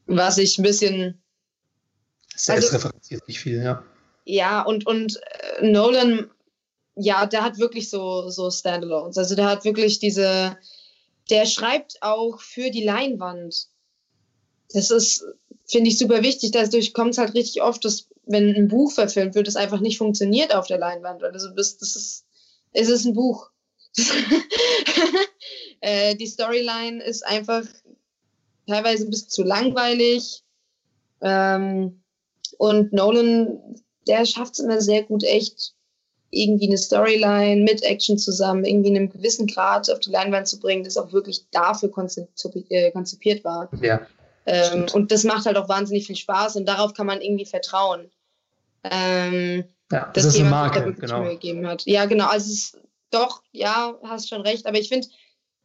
[0.07, 1.23] Was ich ein bisschen.
[2.37, 3.83] Selbst also, referenziert nicht viel, ja.
[4.25, 5.21] Ja, und, und
[5.59, 6.31] äh, Nolan,
[6.97, 9.17] ja, der hat wirklich so, so Standalones.
[9.17, 10.59] Also der hat wirklich diese.
[11.31, 13.69] Der schreibt auch für die Leinwand.
[14.73, 15.25] Das ist,
[15.67, 16.53] finde ich, super wichtig.
[16.53, 19.99] Dadurch kommt es halt richtig oft, dass, wenn ein Buch verfilmt wird, es einfach nicht
[19.99, 21.23] funktioniert auf der Leinwand.
[21.23, 22.25] Also das ist,
[22.73, 23.51] es ist ein Buch.
[25.81, 27.65] äh, die Storyline ist einfach
[28.67, 30.43] teilweise ein bisschen zu langweilig.
[31.21, 32.03] Ähm,
[32.59, 35.75] und Nolan, der schafft es immer sehr gut, echt
[36.31, 40.59] irgendwie eine Storyline mit Action zusammen, irgendwie in einem gewissen Grad auf die Leinwand zu
[40.59, 41.91] bringen, das auch wirklich dafür
[42.69, 43.71] äh, konzipiert war.
[43.81, 44.07] Ja.
[44.47, 48.11] Ähm, und das macht halt auch wahnsinnig viel Spaß und darauf kann man irgendwie vertrauen.
[48.83, 51.25] Ähm, ja, das ist eine Marke, genau.
[51.25, 51.85] Gegeben hat.
[51.87, 52.27] Ja, genau.
[52.27, 52.79] Also es ist,
[53.15, 54.67] doch, ja, hast schon recht.
[54.67, 55.09] Aber ich finde,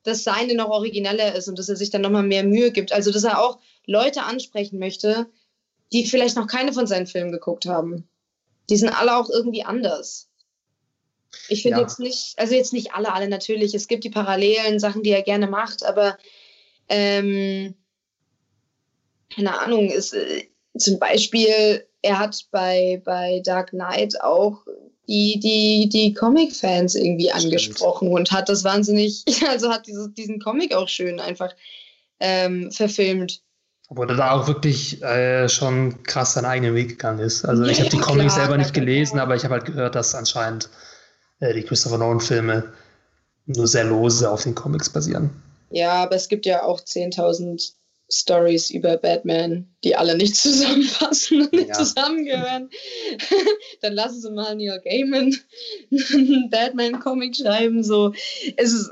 [0.04, 2.94] dass seine noch origineller ist und dass er sich dann nochmal mehr Mühe gibt.
[2.94, 5.28] Also, dass er auch Leute ansprechen möchte,
[5.92, 8.08] die vielleicht noch keine von seinen Filmen geguckt haben.
[8.70, 10.30] Die sind alle auch irgendwie anders.
[11.48, 11.84] Ich finde ja.
[11.84, 13.74] jetzt nicht, also jetzt nicht alle, alle natürlich.
[13.74, 16.18] Es gibt die parallelen Sachen, die er gerne macht, aber
[16.88, 17.76] ähm,
[19.34, 20.44] keine Ahnung, ist äh,
[20.78, 24.66] zum Beispiel, er hat bei, bei Dark Knight auch
[25.08, 28.20] die, die, die Comic-Fans irgendwie angesprochen Stimmt.
[28.20, 31.54] und hat das wahnsinnig, also hat diese, diesen Comic auch schön einfach
[32.20, 33.42] ähm, verfilmt.
[33.90, 37.44] Obwohl er da auch wirklich äh, schon krass seinen eigenen Weg gegangen ist.
[37.44, 39.96] Also ja, ich habe die Comics klar, selber nicht gelesen, aber ich habe halt gehört,
[39.96, 40.70] dass anscheinend
[41.40, 42.72] äh, die Christopher Nolan-Filme
[43.48, 45.32] nur sehr lose auf den Comics basieren.
[45.72, 47.79] Ja, aber es gibt ja auch 10.000
[48.12, 51.74] Stories über Batman, die alle nicht zusammenpassen und nicht ja.
[51.74, 52.70] zusammengehören,
[53.82, 55.36] dann lassen sie mal Neil Gaiman
[55.92, 57.84] einen Batman-Comic schreiben.
[57.84, 58.14] So,
[58.58, 58.92] es ist,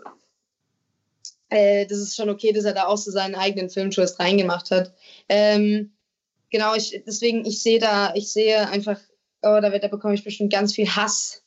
[1.49, 4.93] äh, das ist schon okay, dass er da auch so seinen eigenen Filmtwist reingemacht hat.
[5.29, 5.91] Ähm,
[6.51, 8.99] genau, ich, deswegen, ich sehe da, ich sehe einfach,
[9.41, 11.43] oh, da, wird, da bekomme ich bestimmt ganz viel Hass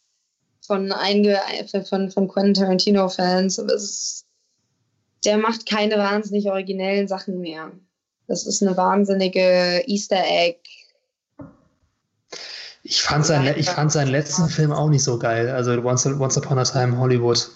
[0.60, 1.40] von, einge,
[1.88, 4.26] von, von Quentin Tarantino-Fans, aber es ist
[5.24, 7.72] der macht keine wahnsinnig originellen Sachen mehr.
[8.26, 10.60] Das ist eine wahnsinnige Easter Egg.
[12.82, 15.50] Ich fand, sein, ich fand seinen letzten Film auch nicht so geil.
[15.50, 17.50] Also Once, Once Upon a Time Hollywood.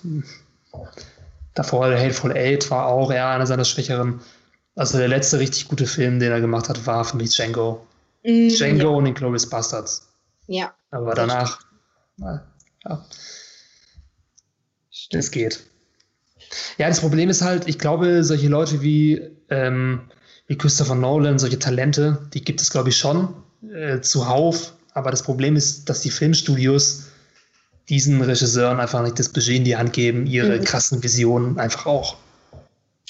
[1.54, 4.20] Davor Hateful Eight war auch eher einer seiner schwächeren.
[4.74, 7.86] Also der letzte richtig gute Film, den er gemacht hat, war für mich Django.
[8.24, 8.96] Mm, Django ja.
[8.96, 10.08] und Inglourious Bastards.
[10.46, 10.74] Ja.
[10.90, 11.60] Aber danach,
[12.18, 13.06] ja.
[15.10, 15.64] Es geht.
[16.78, 20.00] Ja, das Problem ist halt, ich glaube, solche Leute wie, ähm,
[20.46, 23.34] wie Christopher Nolan, solche Talente, die gibt es, glaube ich, schon
[23.72, 24.74] äh, zuhauf.
[24.92, 27.04] Aber das Problem ist, dass die Filmstudios
[27.88, 30.64] diesen Regisseuren einfach nicht das Budget in die Hand geben, ihre mhm.
[30.64, 32.16] krassen Visionen einfach auch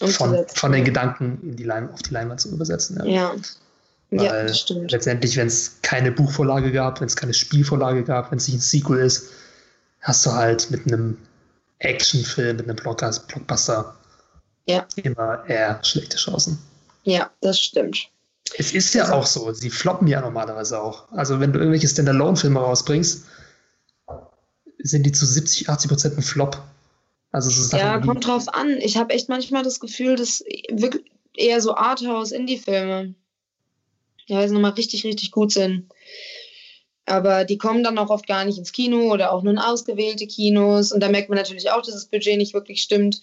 [0.01, 2.97] von, von den Gedanken in die Lein, auf die Leinwand zu übersetzen.
[3.05, 3.05] Ja.
[3.05, 3.35] ja.
[4.11, 4.93] Ja, das stimmt.
[4.93, 8.61] letztendlich, wenn es keine Buchvorlage gab, wenn es keine Spielvorlage gab, wenn es nicht ein
[8.61, 9.31] Sequel ist,
[10.03, 11.17] hast du halt mit einem
[11.79, 13.97] Actionfilm mit einem Blockbuster
[14.67, 14.87] ja.
[14.97, 16.59] immer eher schlechte Chancen.
[17.05, 18.09] Ja, das stimmt.
[18.57, 21.11] Es ist ja auch so, sie floppen ja normalerweise auch.
[21.13, 23.25] Also wenn du irgendwelche Standalone-Filme rausbringst,
[24.79, 26.63] sind die zu 70, 80 Prozent ein Flop.
[27.33, 28.79] Also es ist ja, kommt drauf an.
[28.81, 33.15] Ich habe echt manchmal das Gefühl, dass wirklich eher so Arthouse, Indie-Filme,
[34.27, 35.93] ja, also nochmal richtig, richtig gut sind.
[37.07, 40.27] Aber die kommen dann auch oft gar nicht ins Kino oder auch nur in ausgewählte
[40.27, 40.91] Kinos.
[40.91, 43.21] Und da merkt man natürlich auch, dass das Budget nicht wirklich stimmt.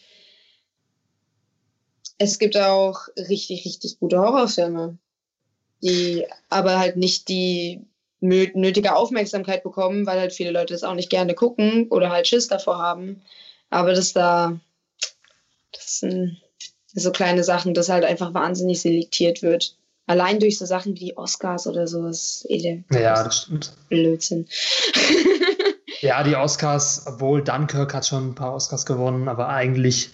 [2.17, 4.97] Es gibt auch richtig, richtig gute Horrorfilme,
[5.81, 7.81] die aber halt nicht die
[8.19, 12.47] nötige Aufmerksamkeit bekommen, weil halt viele Leute das auch nicht gerne gucken oder halt Schiss
[12.47, 13.23] davor haben.
[13.71, 14.59] Aber das da,
[15.71, 16.39] das sind
[16.93, 19.75] so kleine Sachen, dass halt einfach wahnsinnig selektiert wird.
[20.11, 23.71] Allein durch so Sachen wie die Oscars oder so ist eh Ja, das stimmt.
[23.87, 24.45] Blödsinn.
[26.01, 30.09] ja, die Oscars, obwohl Dunkirk hat schon ein paar Oscars gewonnen, aber eigentlich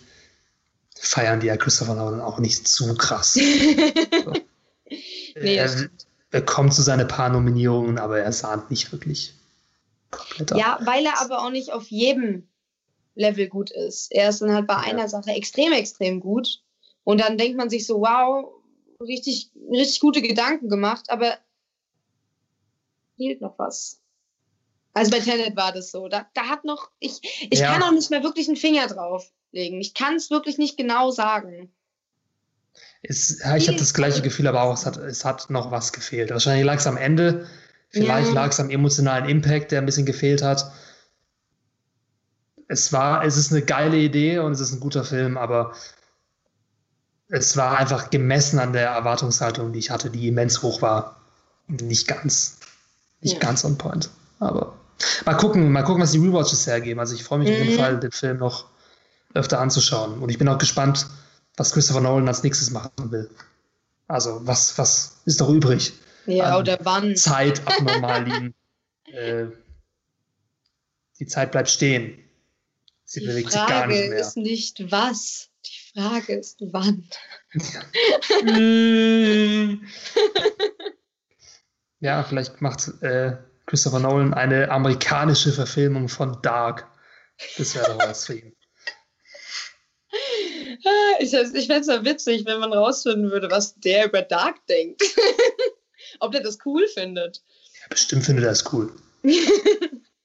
[0.93, 3.33] feiern die ja Christopher Nolan auch nicht zu krass.
[4.23, 4.33] so.
[5.41, 5.89] nee, er
[6.29, 9.33] bekommt so seine paar Nominierungen, aber er sahnt nicht wirklich
[10.11, 10.59] komplett ab.
[10.59, 12.47] Ja, weil er aber auch nicht auf jedem
[13.15, 14.11] Level gut ist.
[14.11, 14.81] Er ist dann halt bei ja.
[14.81, 16.61] einer Sache extrem, extrem gut.
[17.03, 18.57] Und dann denkt man sich so, wow,
[19.01, 21.37] richtig, richtig gute Gedanken gemacht, aber
[23.17, 23.99] fehlt noch was.
[24.93, 26.07] Also bei Tenet war das so.
[26.07, 27.19] Da, da hat noch, ich,
[27.51, 27.71] ich ja.
[27.71, 29.79] kann auch nicht mehr wirklich einen Finger drauflegen.
[29.79, 31.71] Ich kann es wirklich nicht genau sagen.
[33.03, 35.93] Es, ja, ich habe das gleiche Gefühl, aber auch es hat, es hat noch was
[35.93, 36.31] gefehlt.
[36.31, 37.47] Wahrscheinlich lag es am Ende,
[37.89, 38.33] vielleicht ja.
[38.33, 40.71] lag es am emotionalen Impact, der ein bisschen gefehlt hat.
[42.67, 45.73] Es war, es ist eine geile Idee und es ist ein guter Film, aber
[47.30, 51.17] es war einfach gemessen an der Erwartungshaltung, die ich hatte, die immens hoch war.
[51.67, 52.59] Nicht ganz,
[53.21, 53.39] nicht ja.
[53.39, 54.09] ganz on point.
[54.39, 54.78] Aber
[55.25, 56.99] mal gucken, mal gucken, was die Rewatches hergeben.
[56.99, 57.55] Also ich freue mich mhm.
[57.55, 57.80] auf jeden mhm.
[57.80, 58.65] Fall, den Film noch
[59.34, 60.19] öfter anzuschauen.
[60.19, 61.07] Und ich bin auch gespannt,
[61.57, 63.30] was Christopher Nolan als nächstes machen will.
[64.07, 65.91] Also, was, was ist doch übrig?
[66.25, 67.15] Ja, oder wann?
[67.15, 68.55] Zeit abnormal liegen.
[69.11, 69.47] äh,
[71.19, 72.17] die Zeit bleibt stehen.
[73.03, 74.19] Sie die bewegt Frage sich gar nicht mehr.
[74.19, 75.49] ist nicht was.
[75.97, 77.09] Frage ist wann.
[81.99, 86.87] ja, vielleicht macht äh, Christopher Nolan eine amerikanische Verfilmung von Dark.
[87.57, 88.55] Das wäre doch was für ihn.
[91.19, 95.01] Ich, ich fände es ja witzig, wenn man rausfinden würde, was der über Dark denkt.
[96.19, 97.43] Ob der das cool findet.
[97.81, 98.93] Ja, bestimmt findet er es cool.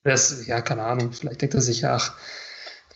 [0.04, 1.12] das, ja, keine Ahnung.
[1.12, 2.14] Vielleicht denkt er sich, ach,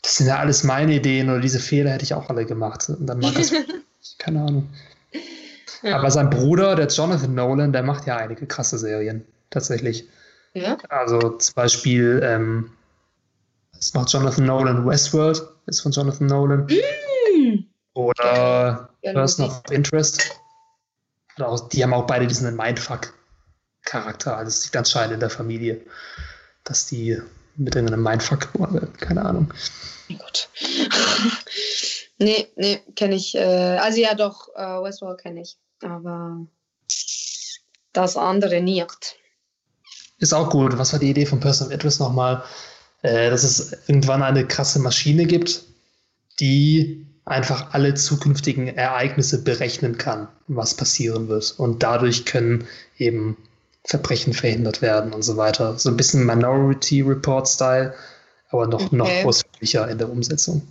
[0.06, 2.88] das sind ja alles meine Ideen oder diese Fehler hätte ich auch alle gemacht.
[2.88, 3.52] Und dann mag das.
[4.18, 4.68] keine Ahnung.
[5.82, 5.98] Ja.
[5.98, 9.26] Aber sein Bruder, der Jonathan Nolan, der macht ja einige krasse Serien.
[9.50, 10.08] Tatsächlich.
[10.54, 10.78] Ja.
[10.90, 12.70] Also zum Beispiel, ähm,
[13.74, 16.68] das macht Jonathan Nolan Westworld, ist von Jonathan Nolan.
[16.68, 17.64] Mm.
[17.94, 20.22] Oder ja, Person of Interest.
[21.36, 24.36] Oder auch, die haben auch beide diesen Mindfuck-Charakter.
[24.36, 25.80] Also es liegt anscheinend in der Familie,
[26.62, 27.20] dass die
[27.56, 28.92] mit irgendeinem Mindfuck geboren werden.
[28.98, 29.52] Keine Ahnung.
[30.10, 30.48] Oh Gott.
[32.18, 33.34] nee, nee, kenne ich.
[33.34, 35.56] Äh, also ja, doch, äh, Westworld kenne ich.
[35.82, 36.46] Aber
[37.92, 39.16] das andere nicht.
[40.18, 40.78] Ist auch gut.
[40.78, 42.42] Was war die Idee von Person of Interest nochmal?
[43.02, 45.64] Äh, dass es irgendwann eine krasse Maschine gibt,
[46.40, 51.54] die einfach alle zukünftigen Ereignisse berechnen kann, was passieren wird.
[51.58, 52.66] Und dadurch können
[52.98, 53.36] eben
[53.86, 55.78] Verbrechen verhindert werden und so weiter.
[55.78, 57.94] So ein bisschen Minority Report Style,
[58.50, 58.96] aber noch, okay.
[58.96, 60.66] noch ausführlicher in der Umsetzung.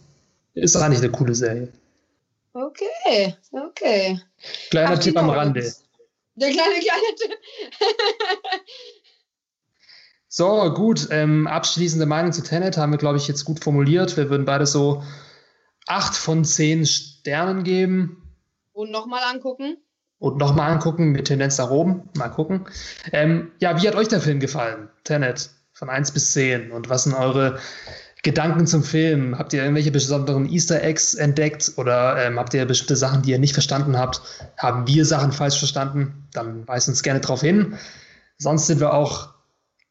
[0.53, 1.69] Ist eigentlich eine coole Serie.
[2.53, 4.19] Okay, okay.
[4.69, 5.73] Kleiner Tipp am Rande.
[6.35, 7.37] Der kleine, kleine Tipp.
[10.27, 11.07] so, gut.
[11.11, 14.15] Ähm, abschließende Meinung zu Tenet haben wir, glaube ich, jetzt gut formuliert.
[14.15, 15.03] Wir würden beide so
[15.87, 18.33] acht von zehn Sternen geben.
[18.71, 19.77] Und nochmal angucken.
[20.19, 22.09] Und nochmal angucken mit Tendenz nach oben.
[22.15, 22.65] Mal gucken.
[23.11, 24.89] Ähm, ja, wie hat euch der Film gefallen?
[25.03, 26.71] Tenet von 1 bis 10.
[26.71, 27.59] Und was sind eure
[28.23, 29.37] Gedanken zum Film?
[29.37, 33.39] Habt ihr irgendwelche besonderen Easter Eggs entdeckt oder ähm, habt ihr bestimmte Sachen, die ihr
[33.39, 34.21] nicht verstanden habt?
[34.57, 36.27] Haben wir Sachen falsch verstanden?
[36.33, 37.77] Dann weist uns gerne darauf hin.
[38.37, 39.35] Sonst sind wir auch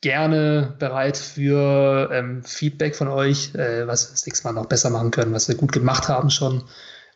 [0.00, 4.90] gerne bereit für ähm, Feedback von euch, äh, was wir das nächste Mal noch besser
[4.90, 6.64] machen können, was wir gut gemacht haben schon.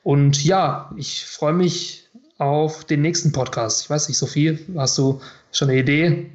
[0.03, 2.08] Und ja, ich freue mich
[2.39, 3.83] auf den nächsten Podcast.
[3.83, 5.21] Ich weiß nicht, Sophie, hast du
[5.53, 6.31] schon eine Idee?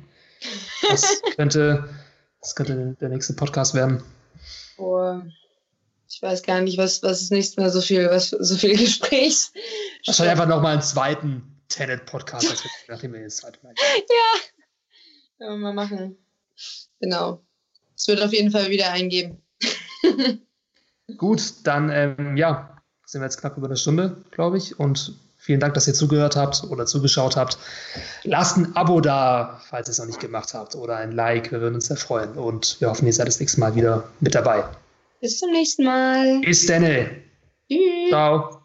[0.89, 1.89] Was könnte,
[2.41, 4.03] was könnte der nächste Podcast werden?
[4.77, 5.21] Oh,
[6.09, 9.53] ich weiß gar nicht, was, was ist nächstes Mal so viel, was, so viel Gesprächs.
[10.05, 13.73] Wahrscheinlich einfach nochmal einen zweiten Tenet-Podcast, nachdem wir jetzt zweite Mal.
[13.79, 15.47] Ja.
[15.47, 16.17] Ja, mal machen.
[16.99, 17.43] Genau.
[17.95, 19.41] Es wird auf jeden Fall wieder eingeben.
[21.17, 24.79] Gut, dann ähm, ja, sind wir jetzt knapp über eine Stunde, glaube ich.
[24.79, 25.13] Und
[25.43, 27.57] vielen Dank, dass ihr zugehört habt oder zugeschaut habt.
[28.23, 31.51] Lasst ein Abo da, falls ihr es noch nicht gemacht habt, oder ein Like.
[31.51, 32.33] Wir würden uns sehr freuen.
[32.33, 34.63] Und wir hoffen, ihr seid das nächste Mal wieder mit dabei.
[35.19, 36.39] Bis zum nächsten Mal.
[36.41, 36.83] Bis dann.
[37.69, 38.09] Tschüss.
[38.09, 38.62] Ciao.